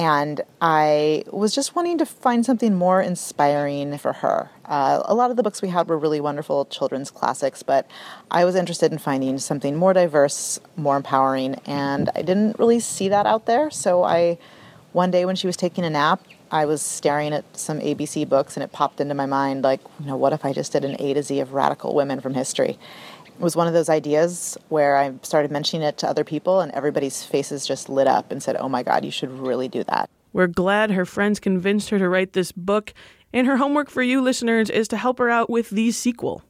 And 0.00 0.40
I 0.62 1.24
was 1.30 1.54
just 1.54 1.76
wanting 1.76 1.98
to 1.98 2.06
find 2.06 2.46
something 2.46 2.74
more 2.74 3.02
inspiring 3.02 3.98
for 3.98 4.14
her. 4.14 4.48
Uh, 4.64 5.02
a 5.04 5.14
lot 5.14 5.30
of 5.30 5.36
the 5.36 5.42
books 5.42 5.60
we 5.60 5.68
had 5.68 5.88
were 5.88 5.98
really 5.98 6.22
wonderful 6.22 6.64
children's 6.64 7.10
classics, 7.10 7.62
but 7.62 7.86
I 8.30 8.46
was 8.46 8.54
interested 8.54 8.92
in 8.92 8.96
finding 8.96 9.36
something 9.36 9.76
more 9.76 9.92
diverse, 9.92 10.58
more 10.74 10.96
empowering, 10.96 11.56
and 11.66 12.08
I 12.16 12.22
didn't 12.22 12.58
really 12.58 12.80
see 12.80 13.10
that 13.10 13.26
out 13.26 13.44
there. 13.44 13.70
So 13.70 14.02
I, 14.02 14.38
one 14.92 15.10
day 15.10 15.26
when 15.26 15.36
she 15.36 15.46
was 15.46 15.58
taking 15.58 15.84
a 15.84 15.90
nap, 15.90 16.24
I 16.50 16.64
was 16.64 16.80
staring 16.80 17.34
at 17.34 17.44
some 17.54 17.78
ABC 17.78 18.26
books, 18.26 18.56
and 18.56 18.64
it 18.64 18.72
popped 18.72 19.02
into 19.02 19.14
my 19.14 19.26
mind, 19.26 19.64
like, 19.64 19.80
you 20.00 20.06
know, 20.06 20.16
what 20.16 20.32
if 20.32 20.46
I 20.46 20.54
just 20.54 20.72
did 20.72 20.82
an 20.82 20.96
A 20.98 21.12
to 21.12 21.22
Z 21.22 21.40
of 21.40 21.52
radical 21.52 21.94
women 21.94 22.22
from 22.22 22.32
history? 22.32 22.78
It 23.40 23.42
was 23.42 23.56
one 23.56 23.66
of 23.66 23.72
those 23.72 23.88
ideas 23.88 24.58
where 24.68 24.98
I 24.98 25.14
started 25.22 25.50
mentioning 25.50 25.80
it 25.88 25.96
to 25.98 26.06
other 26.06 26.24
people, 26.24 26.60
and 26.60 26.70
everybody's 26.72 27.24
faces 27.24 27.66
just 27.66 27.88
lit 27.88 28.06
up 28.06 28.30
and 28.30 28.42
said, 28.42 28.54
Oh 28.56 28.68
my 28.68 28.82
God, 28.82 29.02
you 29.02 29.10
should 29.10 29.30
really 29.30 29.66
do 29.66 29.82
that. 29.84 30.10
We're 30.34 30.46
glad 30.46 30.90
her 30.90 31.06
friends 31.06 31.40
convinced 31.40 31.88
her 31.88 31.98
to 31.98 32.06
write 32.06 32.34
this 32.34 32.52
book, 32.52 32.92
and 33.32 33.46
her 33.46 33.56
homework 33.56 33.88
for 33.88 34.02
you 34.02 34.20
listeners 34.20 34.68
is 34.68 34.88
to 34.88 34.98
help 34.98 35.16
her 35.16 35.30
out 35.30 35.48
with 35.48 35.70
the 35.70 35.90
sequel. 35.90 36.42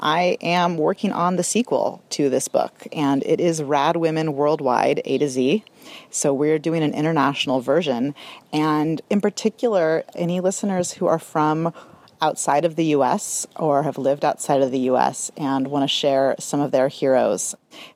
I 0.00 0.38
am 0.40 0.78
working 0.78 1.12
on 1.12 1.36
the 1.36 1.42
sequel 1.42 2.02
to 2.10 2.30
this 2.30 2.48
book, 2.48 2.86
and 2.92 3.22
it 3.24 3.40
is 3.40 3.62
Rad 3.62 3.96
Women 3.96 4.32
Worldwide 4.32 5.02
A 5.04 5.18
to 5.18 5.28
Z. 5.28 5.64
So 6.08 6.32
we're 6.32 6.58
doing 6.58 6.82
an 6.82 6.94
international 6.94 7.60
version. 7.60 8.14
And 8.54 9.02
in 9.10 9.20
particular, 9.20 10.02
any 10.14 10.40
listeners 10.40 10.92
who 10.92 11.06
are 11.08 11.18
from 11.18 11.74
outside 12.20 12.64
of 12.64 12.76
the 12.76 12.86
US 12.86 13.46
or 13.56 13.82
have 13.82 13.98
lived 13.98 14.24
outside 14.24 14.62
of 14.62 14.70
the 14.70 14.80
US 14.90 15.30
and 15.36 15.68
want 15.68 15.82
to 15.82 15.88
share 15.88 16.34
some 16.38 16.60
of 16.60 16.70
their 16.70 16.88
heroes. 16.88 17.54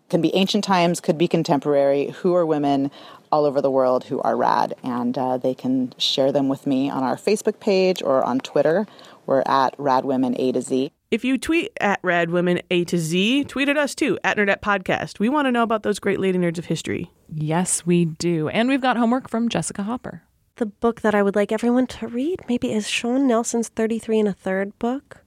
Can 0.08 0.20
be 0.20 0.34
ancient 0.34 0.64
times, 0.64 1.00
could 1.00 1.18
be 1.18 1.28
contemporary, 1.28 2.10
who 2.10 2.34
are 2.34 2.46
women 2.46 2.90
all 3.32 3.46
over 3.46 3.60
the 3.60 3.70
world 3.70 4.04
who 4.04 4.20
are 4.20 4.36
rad. 4.36 4.74
And 4.82 5.16
uh, 5.16 5.38
they 5.38 5.54
can 5.54 5.94
share 5.96 6.30
them 6.30 6.48
with 6.48 6.66
me 6.66 6.90
on 6.90 7.02
our 7.02 7.16
Facebook 7.16 7.58
page 7.58 8.02
or 8.02 8.22
on 8.22 8.40
Twitter. 8.40 8.86
We're 9.26 9.42
at 9.46 9.74
Rad 9.78 10.04
Women 10.04 10.36
A 10.38 10.52
to 10.52 10.60
Z. 10.60 10.92
If 11.10 11.24
you 11.24 11.36
tweet 11.36 11.72
at 11.80 12.00
Rad 12.02 12.30
Women 12.30 12.60
A 12.70 12.84
to 12.84 12.98
Z, 12.98 13.44
tweet 13.44 13.68
at 13.68 13.76
us 13.76 13.94
too, 13.94 14.18
at 14.24 14.36
Nerdette 14.36 14.60
Podcast. 14.60 15.18
We 15.18 15.28
want 15.28 15.46
to 15.46 15.52
know 15.52 15.62
about 15.62 15.82
those 15.82 15.98
great 15.98 16.20
lady 16.20 16.38
nerds 16.38 16.58
of 16.58 16.66
history. 16.66 17.10
Yes, 17.28 17.84
we 17.84 18.04
do. 18.04 18.48
And 18.48 18.68
we've 18.68 18.80
got 18.80 18.96
homework 18.96 19.28
from 19.28 19.48
Jessica 19.48 19.82
Hopper. 19.82 20.22
The 20.62 20.66
book 20.66 21.00
that 21.00 21.12
I 21.12 21.24
would 21.24 21.34
like 21.34 21.50
everyone 21.50 21.88
to 21.88 22.06
read 22.06 22.38
maybe 22.48 22.72
is 22.72 22.88
Sean 22.88 23.26
Nelson's 23.26 23.68
33 23.70 24.20
and 24.20 24.28
a 24.28 24.32
third 24.32 24.78
book 24.78 25.24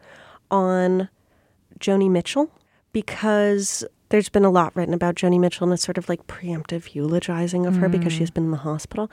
on 0.49 1.09
Joni 1.77 2.09
Mitchell 2.09 2.49
because 2.93 3.83
there's 4.07 4.29
been 4.29 4.45
a 4.45 4.49
lot 4.49 4.73
written 4.77 4.93
about 4.93 5.15
Joni 5.15 5.37
Mitchell 5.37 5.65
and 5.65 5.73
it's 5.73 5.83
sort 5.83 5.97
of 5.97 6.07
like 6.07 6.25
preemptive 6.27 6.95
eulogizing 6.95 7.65
of 7.65 7.75
her 7.75 7.89
because 7.89 8.13
she's 8.13 8.31
mm. 8.31 8.35
been 8.35 8.45
in 8.45 8.51
the 8.51 8.57
hospital. 8.59 9.11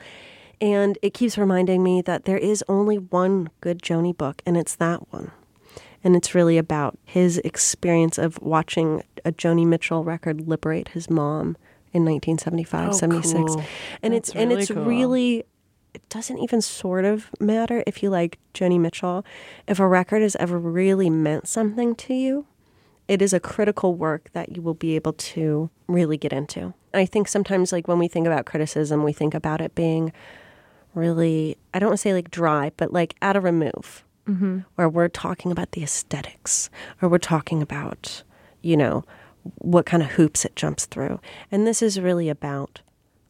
And 0.61 0.97
it 1.01 1.13
keeps 1.13 1.37
reminding 1.37 1.83
me 1.83 2.01
that 2.03 2.23
there 2.23 2.37
is 2.37 2.63
only 2.69 2.97
one 2.97 3.49
good 3.59 3.81
Joni 3.81 4.15
book, 4.15 4.41
and 4.45 4.55
it's 4.55 4.75
that 4.75 5.11
one. 5.11 5.29
And 6.05 6.15
it's 6.15 6.33
really 6.33 6.57
about 6.57 6.97
his 7.03 7.39
experience 7.39 8.17
of 8.17 8.41
watching 8.41 9.03
a 9.25 9.33
Joni 9.33 9.67
Mitchell 9.67 10.05
record 10.05 10.47
liberate 10.47 10.87
his 10.87 11.09
mom 11.09 11.57
in 11.91 12.05
1975, 12.05 12.89
Oh, 12.89 12.91
76. 12.93 13.33
cool. 13.33 13.63
And 14.01 14.13
That's 14.13 14.29
it's 14.29 14.37
and 14.37 14.53
it's 14.53 14.71
cool. 14.71 14.85
really 14.85 15.43
it 15.93 16.07
doesn't 16.09 16.39
even 16.39 16.61
sort 16.61 17.05
of 17.05 17.29
matter 17.39 17.83
if 17.85 18.01
you 18.01 18.09
like 18.09 18.39
Joni 18.53 18.79
Mitchell. 18.79 19.25
If 19.67 19.79
a 19.79 19.87
record 19.87 20.21
has 20.21 20.35
ever 20.37 20.57
really 20.57 21.09
meant 21.09 21.47
something 21.47 21.95
to 21.95 22.13
you, 22.13 22.45
it 23.07 23.21
is 23.21 23.33
a 23.33 23.39
critical 23.39 23.95
work 23.95 24.29
that 24.33 24.55
you 24.55 24.61
will 24.61 24.73
be 24.73 24.95
able 24.95 25.13
to 25.13 25.69
really 25.87 26.17
get 26.17 26.33
into. 26.33 26.73
I 26.93 27.05
think 27.05 27.27
sometimes, 27.27 27.71
like 27.71 27.87
when 27.87 27.99
we 27.99 28.07
think 28.07 28.27
about 28.27 28.45
criticism, 28.45 29.03
we 29.03 29.13
think 29.13 29.33
about 29.33 29.61
it 29.61 29.75
being 29.75 30.13
really, 30.93 31.57
I 31.73 31.79
don't 31.79 31.89
want 31.89 31.99
to 31.99 32.01
say 32.01 32.13
like 32.13 32.31
dry, 32.31 32.71
but 32.77 32.93
like 32.93 33.15
at 33.21 33.35
a 33.35 33.39
remove. 33.39 34.03
Mm-hmm. 34.25 34.59
where 34.75 34.87
we're 34.87 35.09
talking 35.09 35.51
about 35.51 35.73
the 35.73 35.83
aesthetics, 35.83 36.69
or 37.01 37.09
we're 37.09 37.17
talking 37.17 37.61
about, 37.61 38.23
you 38.61 38.77
know, 38.77 39.03
what 39.57 39.85
kind 39.85 40.01
of 40.01 40.11
hoops 40.11 40.45
it 40.45 40.55
jumps 40.55 40.85
through. 40.85 41.19
And 41.51 41.67
this 41.67 41.81
is 41.81 41.99
really 41.99 42.29
about 42.29 42.79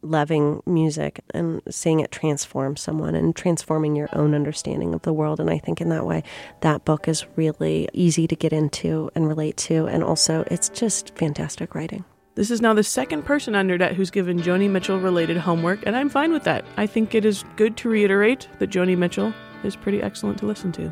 loving 0.03 0.61
music 0.65 1.21
and 1.33 1.61
seeing 1.69 1.99
it 1.99 2.11
transform 2.11 2.75
someone 2.75 3.15
and 3.15 3.35
transforming 3.35 3.95
your 3.95 4.09
own 4.13 4.35
understanding 4.35 4.93
of 4.93 5.01
the 5.03 5.13
world. 5.13 5.39
And 5.39 5.49
I 5.49 5.57
think 5.57 5.81
in 5.81 5.89
that 5.89 6.05
way, 6.05 6.23
that 6.61 6.85
book 6.85 7.07
is 7.07 7.25
really 7.35 7.89
easy 7.93 8.27
to 8.27 8.35
get 8.35 8.53
into 8.53 9.09
and 9.15 9.27
relate 9.27 9.57
to. 9.57 9.87
And 9.87 10.03
also, 10.03 10.43
it's 10.51 10.69
just 10.69 11.15
fantastic 11.15 11.73
writing. 11.75 12.05
This 12.35 12.49
is 12.49 12.61
now 12.61 12.73
the 12.73 12.83
second 12.83 13.23
person 13.23 13.53
under 13.53 13.77
that 13.77 13.93
who's 13.93 14.09
given 14.09 14.41
Joni 14.41 14.67
Mitchell 14.67 14.99
related 14.99 15.37
homework, 15.37 15.85
and 15.85 15.95
I'm 15.95 16.09
fine 16.09 16.33
with 16.33 16.43
that. 16.45 16.65
I 16.77 16.87
think 16.87 17.13
it 17.13 17.25
is 17.25 17.45
good 17.57 17.77
to 17.77 17.89
reiterate 17.89 18.47
that 18.57 18.71
Joni 18.71 18.97
Mitchell 18.97 19.31
is 19.63 19.75
pretty 19.75 20.01
excellent 20.01 20.39
to 20.39 20.47
listen 20.47 20.71
to. 20.71 20.91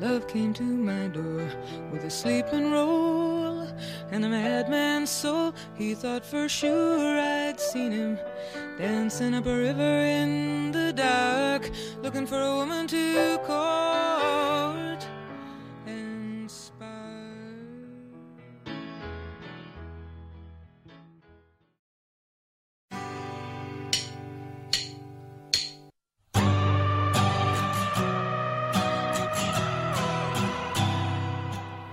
Love 0.00 0.26
came 0.26 0.54
to 0.54 0.62
my 0.62 1.08
door 1.08 1.46
with 1.92 2.04
a 2.04 2.10
sleeping 2.10 2.72
roll 2.72 3.68
and 4.10 4.24
a 4.24 4.28
madman's 4.30 5.10
soul. 5.10 5.52
He 5.74 5.94
thought 5.94 6.24
for 6.24 6.48
sure 6.48 7.18
I'd 7.18 7.60
seen 7.60 7.92
him 7.92 8.18
dancing 8.78 9.34
up 9.34 9.44
a 9.44 9.54
river 9.54 10.00
in 10.00 10.72
the 10.72 10.94
dark, 10.94 11.70
looking 12.02 12.26
for 12.26 12.40
a 12.40 12.54
woman 12.54 12.86
to 12.86 13.38
court 13.44 13.59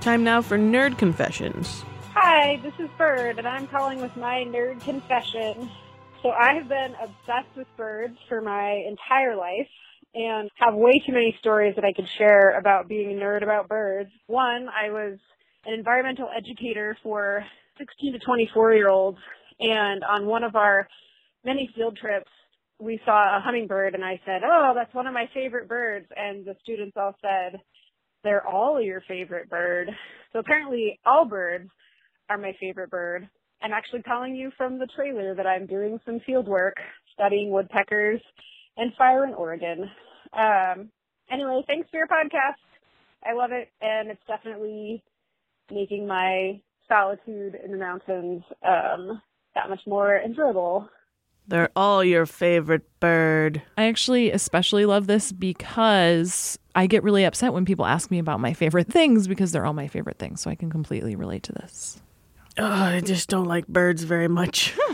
Time 0.07 0.23
now 0.23 0.41
for 0.41 0.57
Nerd 0.57 0.97
Confessions. 0.97 1.83
Hi, 2.13 2.61
this 2.63 2.71
is 2.79 2.89
Bird, 2.97 3.39
and 3.39 3.45
I'm 3.45 3.67
calling 3.67 3.99
with 3.99 4.15
my 4.15 4.45
nerd 4.47 4.79
confession. 4.79 5.69
So 6.23 6.29
I 6.29 6.53
have 6.53 6.69
been 6.69 6.95
obsessed 7.03 7.53
with 7.57 7.67
birds 7.75 8.17
for 8.29 8.39
my 8.39 8.85
entire 8.87 9.35
life 9.35 9.67
and 10.15 10.49
have 10.59 10.75
way 10.75 11.03
too 11.05 11.11
many 11.11 11.35
stories 11.41 11.75
that 11.75 11.83
I 11.83 11.91
could 11.91 12.07
share 12.17 12.57
about 12.57 12.87
being 12.87 13.11
a 13.11 13.21
nerd 13.21 13.43
about 13.43 13.67
birds. 13.67 14.09
One, 14.27 14.69
I 14.69 14.91
was 14.91 15.19
an 15.65 15.73
environmental 15.73 16.29
educator 16.33 16.97
for 17.03 17.43
16 17.77 18.13
to 18.13 18.19
24 18.19 18.75
year 18.75 18.87
olds, 18.87 19.19
and 19.59 20.05
on 20.05 20.25
one 20.25 20.45
of 20.45 20.55
our 20.55 20.87
many 21.43 21.69
field 21.75 21.97
trips, 21.97 22.31
we 22.79 23.01
saw 23.03 23.35
a 23.35 23.41
hummingbird, 23.41 23.93
and 23.93 24.05
I 24.05 24.21
said, 24.25 24.43
Oh, 24.45 24.71
that's 24.73 24.93
one 24.93 25.05
of 25.05 25.13
my 25.13 25.29
favorite 25.33 25.67
birds. 25.67 26.07
And 26.15 26.45
the 26.45 26.55
students 26.63 26.95
all 26.95 27.13
said, 27.21 27.59
They're 28.23 28.45
all 28.45 28.81
your 28.81 29.01
favorite 29.07 29.49
bird. 29.49 29.89
So 30.33 30.39
apparently, 30.39 30.99
all 31.05 31.25
birds 31.25 31.69
are 32.29 32.37
my 32.37 32.53
favorite 32.59 32.89
bird. 32.89 33.29
I'm 33.61 33.73
actually 33.73 34.03
calling 34.03 34.35
you 34.35 34.51
from 34.57 34.77
the 34.77 34.87
trailer 34.95 35.33
that 35.35 35.47
I'm 35.47 35.65
doing 35.65 35.99
some 36.05 36.19
field 36.25 36.47
work 36.47 36.75
studying 37.13 37.49
woodpeckers 37.51 38.21
and 38.75 38.93
fire 38.97 39.25
in 39.25 39.33
Oregon. 39.33 39.89
Um, 40.33 40.89
anyway, 41.31 41.63
thanks 41.65 41.89
for 41.89 41.97
your 41.97 42.07
podcast. 42.07 42.61
I 43.25 43.33
love 43.33 43.51
it, 43.51 43.69
and 43.81 44.09
it's 44.09 44.21
definitely 44.27 45.03
making 45.71 46.07
my 46.07 46.61
solitude 46.87 47.57
in 47.63 47.71
the 47.71 47.77
mountains 47.77 48.43
um, 48.65 49.21
that 49.55 49.69
much 49.69 49.81
more 49.87 50.17
enjoyable. 50.17 50.87
They're 51.47 51.69
all 51.75 52.03
your 52.03 52.25
favorite 52.25 52.83
bird. 52.99 53.61
I 53.77 53.85
actually 53.85 54.31
especially 54.31 54.85
love 54.85 55.07
this 55.07 55.31
because 55.31 56.59
I 56.75 56.87
get 56.87 57.03
really 57.03 57.23
upset 57.23 57.53
when 57.53 57.65
people 57.65 57.85
ask 57.85 58.11
me 58.11 58.19
about 58.19 58.39
my 58.39 58.53
favorite 58.53 58.91
things 58.91 59.27
because 59.27 59.51
they're 59.51 59.65
all 59.65 59.73
my 59.73 59.87
favorite 59.87 60.19
things. 60.19 60.41
So 60.41 60.49
I 60.49 60.55
can 60.55 60.69
completely 60.69 61.15
relate 61.15 61.43
to 61.43 61.53
this. 61.53 62.01
Oh, 62.59 62.65
I 62.65 63.01
just 63.01 63.29
don't 63.29 63.45
like 63.45 63.67
birds 63.67 64.03
very 64.03 64.27
much. 64.27 64.73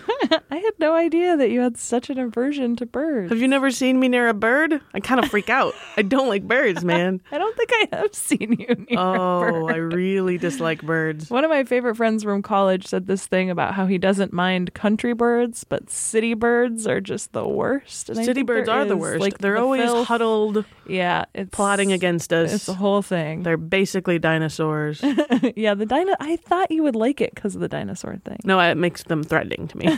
I 0.50 0.58
had 0.58 0.74
no 0.80 0.96
idea 0.96 1.38
that 1.38 1.50
you 1.52 1.60
had 1.62 1.78
such 1.78 2.10
an 2.10 2.18
aversion 2.18 2.76
to 2.78 2.86
birds. 2.86 3.30
Have 3.32 3.40
you 3.40 3.48
never 3.48 3.70
seen 3.72 4.00
me 4.00 4.08
near 4.08 4.28
a 4.30 4.34
bird? 4.34 4.82
I 4.94 5.00
kind 5.00 5.24
of 5.24 5.30
freak 5.30 5.50
out. 5.50 5.74
I 5.96 6.02
don't 6.02 6.28
like 6.28 6.48
birds, 6.48 6.84
man. 6.94 7.22
I 7.32 7.38
don't 7.38 7.56
think 7.56 7.70
I 7.74 7.98
have 7.98 8.14
seen 8.16 8.54
you 8.54 8.86
near 8.90 9.00
a 9.00 9.02
Oh. 9.04 9.68
I 9.68 9.76
really 9.76 10.38
dislike 10.38 10.82
birds. 10.82 11.30
One 11.30 11.44
of 11.44 11.50
my 11.50 11.64
favorite 11.64 11.96
friends 11.96 12.24
from 12.24 12.42
college 12.42 12.88
said 12.88 13.06
this 13.08 13.28
thing 13.28 13.50
about 13.50 13.74
how 13.76 13.86
he 13.86 13.98
doesn't 13.98 14.34
mind 14.34 14.74
country 14.74 15.14
birds, 15.14 15.64
but 15.64 15.90
city 15.90 16.34
birds 16.34 16.88
are 16.88 17.02
just 17.02 17.34
the 17.34 17.48
worst. 17.48 18.10
And 18.10 18.24
City 18.26 18.42
birds 18.44 18.70
are 18.70 18.86
the 18.86 18.98
worst. 18.98 19.22
Like 19.22 19.38
They're 19.38 19.56
the 19.56 19.62
always 19.62 19.84
filth. 19.84 20.08
huddled, 20.08 20.66
Yeah, 20.88 21.26
it's 21.34 21.50
plotting 21.52 21.92
against 21.92 22.34
us. 22.34 22.54
It's 22.54 22.66
the 22.66 22.74
whole 22.74 23.02
thing. 23.02 23.44
They're 23.44 23.58
basically 23.58 24.20
dinosaurs. 24.20 25.02
yeah, 25.56 25.74
the 25.76 25.86
dino. 25.86 26.16
I 26.20 26.38
thought 26.38 26.72
you 26.72 26.84
would 26.84 26.96
like 26.96 27.22
it 27.22 27.36
because 27.54 27.64
of 27.64 27.70
the 27.70 27.78
dinosaur 27.78 28.18
thing. 28.26 28.40
no, 28.44 28.60
it 28.60 28.76
makes 28.76 29.04
them 29.04 29.24
threatening 29.24 29.68
to 29.68 29.78
me. 29.78 29.98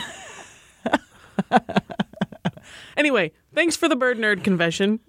anyway, 2.96 3.32
thanks 3.54 3.76
for 3.76 3.88
the 3.88 3.96
bird 3.96 4.18
nerd 4.18 4.44
confession. 4.44 5.00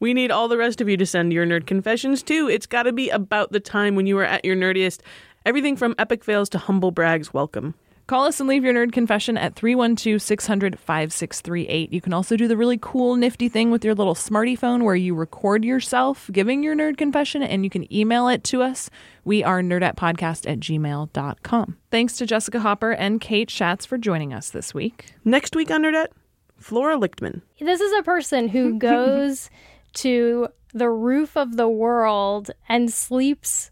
We 0.00 0.14
need 0.14 0.30
all 0.30 0.48
the 0.48 0.56
rest 0.56 0.80
of 0.80 0.88
you 0.88 0.96
to 0.96 1.06
send 1.06 1.32
your 1.32 1.46
nerd 1.46 1.66
confessions 1.66 2.22
too. 2.22 2.48
It's 2.48 2.66
got 2.66 2.84
to 2.84 2.92
be 2.92 3.10
about 3.10 3.52
the 3.52 3.60
time 3.60 3.94
when 3.94 4.06
you 4.06 4.16
were 4.16 4.24
at 4.24 4.44
your 4.44 4.56
nerdiest. 4.56 5.00
Everything 5.44 5.76
from 5.76 5.94
epic 5.98 6.24
fails 6.24 6.48
to 6.50 6.58
humble 6.58 6.90
brags, 6.90 7.32
welcome. 7.34 7.74
Call 8.12 8.26
us 8.26 8.40
and 8.40 8.46
leave 8.46 8.62
your 8.62 8.74
nerd 8.74 8.92
confession 8.92 9.38
at 9.38 9.54
312 9.54 10.20
600 10.20 10.78
5638. 10.78 11.94
You 11.94 12.00
can 12.02 12.12
also 12.12 12.36
do 12.36 12.46
the 12.46 12.58
really 12.58 12.76
cool, 12.78 13.16
nifty 13.16 13.48
thing 13.48 13.70
with 13.70 13.86
your 13.86 13.94
little 13.94 14.14
smarty 14.14 14.54
phone 14.54 14.84
where 14.84 14.94
you 14.94 15.14
record 15.14 15.64
yourself 15.64 16.28
giving 16.30 16.62
your 16.62 16.76
nerd 16.76 16.98
confession 16.98 17.42
and 17.42 17.64
you 17.64 17.70
can 17.70 17.90
email 17.90 18.28
it 18.28 18.44
to 18.44 18.60
us. 18.60 18.90
We 19.24 19.42
are 19.42 19.62
nerdettepodcast 19.62 20.46
at 20.46 20.60
gmail.com. 20.60 21.78
Thanks 21.90 22.18
to 22.18 22.26
Jessica 22.26 22.60
Hopper 22.60 22.90
and 22.90 23.18
Kate 23.18 23.48
Schatz 23.48 23.86
for 23.86 23.96
joining 23.96 24.34
us 24.34 24.50
this 24.50 24.74
week. 24.74 25.14
Next 25.24 25.56
week 25.56 25.70
on 25.70 25.80
Nerdette, 25.80 26.12
Flora 26.58 26.98
Lichtman. 26.98 27.40
This 27.60 27.80
is 27.80 27.98
a 27.98 28.02
person 28.02 28.48
who 28.48 28.74
goes 28.78 29.48
to 29.94 30.48
the 30.74 30.90
roof 30.90 31.34
of 31.34 31.56
the 31.56 31.70
world 31.70 32.50
and 32.68 32.92
sleeps 32.92 33.70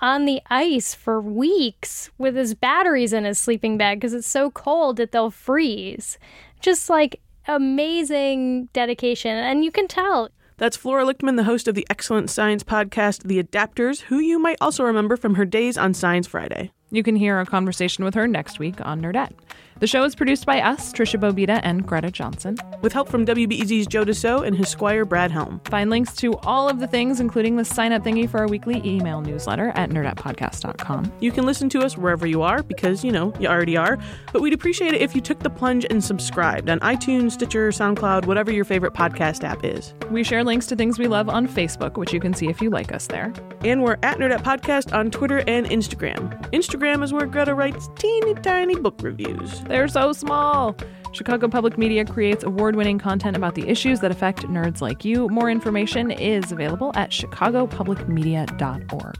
on 0.00 0.24
the 0.24 0.40
ice 0.48 0.94
for 0.94 1.20
weeks 1.20 2.10
with 2.18 2.34
his 2.34 2.54
batteries 2.54 3.12
in 3.12 3.24
his 3.24 3.38
sleeping 3.38 3.76
bag 3.76 3.98
because 3.98 4.14
it's 4.14 4.26
so 4.26 4.50
cold 4.50 4.96
that 4.96 5.12
they'll 5.12 5.30
freeze. 5.30 6.18
Just 6.60 6.90
like 6.90 7.20
amazing 7.46 8.66
dedication. 8.72 9.36
And 9.36 9.64
you 9.64 9.70
can 9.70 9.88
tell 9.88 10.28
That's 10.56 10.76
Flora 10.76 11.04
Lichtman, 11.04 11.36
the 11.36 11.44
host 11.44 11.68
of 11.68 11.74
the 11.74 11.86
excellent 11.90 12.30
science 12.30 12.62
podcast, 12.62 13.24
The 13.24 13.38
Adaptors, 13.38 14.02
who 14.02 14.18
you 14.18 14.38
might 14.38 14.58
also 14.60 14.84
remember 14.84 15.16
from 15.16 15.34
her 15.34 15.44
days 15.44 15.76
on 15.76 15.94
Science 15.94 16.26
Friday. 16.26 16.70
You 16.90 17.02
can 17.02 17.16
hear 17.16 17.38
a 17.40 17.46
conversation 17.46 18.04
with 18.04 18.14
her 18.14 18.26
next 18.26 18.58
week 18.58 18.84
on 18.84 19.00
Nerdette. 19.00 19.32
The 19.80 19.86
show 19.86 20.04
is 20.04 20.14
produced 20.14 20.44
by 20.44 20.60
us, 20.60 20.92
Trisha 20.92 21.18
Bobeda 21.18 21.58
and 21.62 21.86
Greta 21.86 22.10
Johnson. 22.10 22.58
With 22.82 22.92
help 22.92 23.08
from 23.08 23.24
WBEZ's 23.24 23.86
Joe 23.86 24.04
DeCeault 24.04 24.46
and 24.46 24.54
his 24.54 24.68
squire 24.68 25.06
Brad 25.06 25.30
Helm. 25.30 25.58
Find 25.64 25.88
links 25.88 26.14
to 26.16 26.36
all 26.40 26.68
of 26.68 26.80
the 26.80 26.86
things, 26.86 27.18
including 27.18 27.56
the 27.56 27.64
sign 27.64 27.92
up 27.92 28.04
thingy 28.04 28.28
for 28.28 28.40
our 28.40 28.46
weekly 28.46 28.82
email 28.84 29.22
newsletter 29.22 29.70
at 29.76 29.88
nerdettepodcast.com. 29.88 31.10
You 31.20 31.32
can 31.32 31.46
listen 31.46 31.70
to 31.70 31.80
us 31.80 31.96
wherever 31.96 32.26
you 32.26 32.42
are 32.42 32.62
because, 32.62 33.02
you 33.02 33.10
know, 33.10 33.32
you 33.40 33.48
already 33.48 33.78
are. 33.78 33.98
But 34.34 34.42
we'd 34.42 34.52
appreciate 34.52 34.92
it 34.92 35.00
if 35.00 35.14
you 35.14 35.22
took 35.22 35.38
the 35.38 35.48
plunge 35.48 35.86
and 35.88 36.04
subscribed 36.04 36.68
on 36.68 36.78
iTunes, 36.80 37.32
Stitcher, 37.32 37.70
SoundCloud, 37.70 38.26
whatever 38.26 38.52
your 38.52 38.66
favorite 38.66 38.92
podcast 38.92 39.44
app 39.44 39.64
is. 39.64 39.94
We 40.10 40.24
share 40.24 40.44
links 40.44 40.66
to 40.66 40.76
things 40.76 40.98
we 40.98 41.08
love 41.08 41.30
on 41.30 41.48
Facebook, 41.48 41.96
which 41.96 42.12
you 42.12 42.20
can 42.20 42.34
see 42.34 42.48
if 42.48 42.60
you 42.60 42.68
like 42.68 42.92
us 42.92 43.06
there. 43.06 43.32
And 43.64 43.82
we're 43.82 43.96
at 44.02 44.18
Nerdette 44.18 44.42
Podcast 44.42 44.92
on 44.94 45.10
Twitter 45.10 45.38
and 45.46 45.66
Instagram. 45.66 46.50
Instagram 46.50 47.02
is 47.02 47.14
where 47.14 47.26
Greta 47.26 47.54
writes 47.54 47.88
teeny 47.96 48.34
tiny 48.34 48.76
book 48.76 49.00
reviews. 49.00 49.49
They're 49.60 49.88
so 49.88 50.12
small. 50.12 50.76
Chicago 51.12 51.48
Public 51.48 51.76
Media 51.76 52.04
creates 52.04 52.44
award 52.44 52.76
winning 52.76 52.98
content 52.98 53.36
about 53.36 53.56
the 53.56 53.68
issues 53.68 53.98
that 54.00 54.10
affect 54.12 54.42
nerds 54.44 54.80
like 54.80 55.04
you. 55.04 55.28
More 55.28 55.50
information 55.50 56.10
is 56.12 56.52
available 56.52 56.92
at 56.94 57.10
chicagopublicmedia.org. 57.10 59.16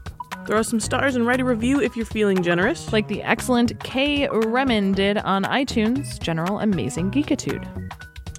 Throw 0.47 0.61
some 0.63 0.79
stars 0.79 1.15
and 1.15 1.27
write 1.27 1.39
a 1.39 1.45
review 1.45 1.79
if 1.81 1.95
you're 1.95 2.05
feeling 2.05 2.41
generous. 2.41 2.91
Like 2.91 3.07
the 3.07 3.21
excellent 3.23 3.79
Kay 3.83 4.27
Remen 4.29 4.93
did 4.95 5.17
on 5.19 5.43
iTunes, 5.43 6.19
General 6.19 6.59
Amazing 6.59 7.11
Geekitude. 7.11 7.67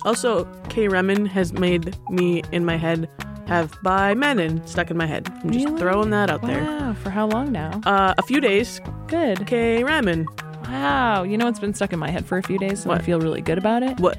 Also, 0.04 0.44
Kay 0.68 0.88
Remen 0.88 1.26
has 1.26 1.52
made 1.52 1.96
me 2.10 2.42
in 2.52 2.64
my 2.64 2.76
head 2.76 3.08
have 3.46 3.76
by 3.82 4.14
Menon 4.14 4.64
stuck 4.66 4.90
in 4.90 4.96
my 4.96 5.06
head. 5.06 5.28
I'm 5.44 5.50
just 5.50 5.66
Really? 5.66 5.80
throwing 5.80 6.10
that 6.10 6.30
out 6.30 6.42
there. 6.42 6.62
Wow, 6.62 6.94
for 6.94 7.10
how 7.10 7.26
long 7.26 7.52
now? 7.52 7.80
Uh, 7.84 8.14
a 8.16 8.22
few 8.22 8.40
days. 8.40 8.80
Good. 9.08 9.46
Kay 9.46 9.82
Remen. 9.84 10.26
Wow. 10.72 11.22
You 11.22 11.36
know 11.36 11.44
what's 11.44 11.60
been 11.60 11.74
stuck 11.74 11.92
in 11.92 11.98
my 11.98 12.10
head 12.10 12.24
for 12.26 12.38
a 12.38 12.42
few 12.42 12.58
days 12.58 12.80
and 12.80 12.88
What? 12.88 13.02
I 13.02 13.04
feel 13.04 13.20
really 13.20 13.42
good 13.42 13.58
about 13.58 13.82
it? 13.82 14.00
What? 14.00 14.18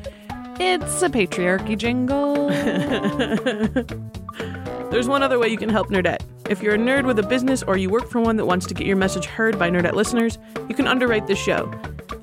It's 0.60 1.02
a 1.02 1.10
patriarchy 1.10 1.76
jingle. 1.76 2.50
There's 4.92 5.08
one 5.08 5.24
other 5.24 5.40
way 5.40 5.48
you 5.48 5.58
can 5.58 5.70
help 5.70 5.90
Nerdette. 5.90 6.22
If 6.48 6.62
you're 6.62 6.76
a 6.76 6.78
nerd 6.78 7.06
with 7.06 7.18
a 7.18 7.24
business 7.24 7.64
or 7.64 7.78
you 7.78 7.90
work 7.90 8.08
for 8.10 8.22
one 8.22 8.36
that 8.38 8.46
wants 8.46 8.68
to 8.68 8.76
get 8.76 8.86
your 8.86 8.98
message 8.98 9.26
heard 9.26 9.58
by 9.58 9.72
Nerdette 9.72 9.94
listeners, 9.94 10.38
you 10.70 10.76
can 10.76 10.88
underwrite 10.88 11.26
this 11.26 11.40
show. 11.40 11.72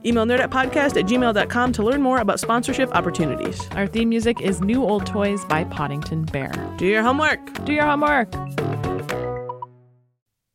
Email 0.05 0.25
nerdettepodcast 0.25 0.97
at 0.97 1.07
gmail.com 1.07 1.73
to 1.73 1.83
learn 1.83 2.01
more 2.01 2.21
about 2.21 2.39
sponsorship 2.39 2.95
opportunities. 2.95 3.61
Our 3.73 3.89
theme 3.89 4.09
music 4.09 4.41
is 4.41 4.61
New 4.61 4.85
Old 4.85 5.05
Toys 5.07 5.45
by 5.47 5.65
Poddington 5.65 6.27
Bear. 6.27 6.53
Do 6.79 6.87
your 6.87 7.03
homework. 7.03 7.65
Do 7.65 7.73
your 7.73 7.87
homework. 7.87 8.31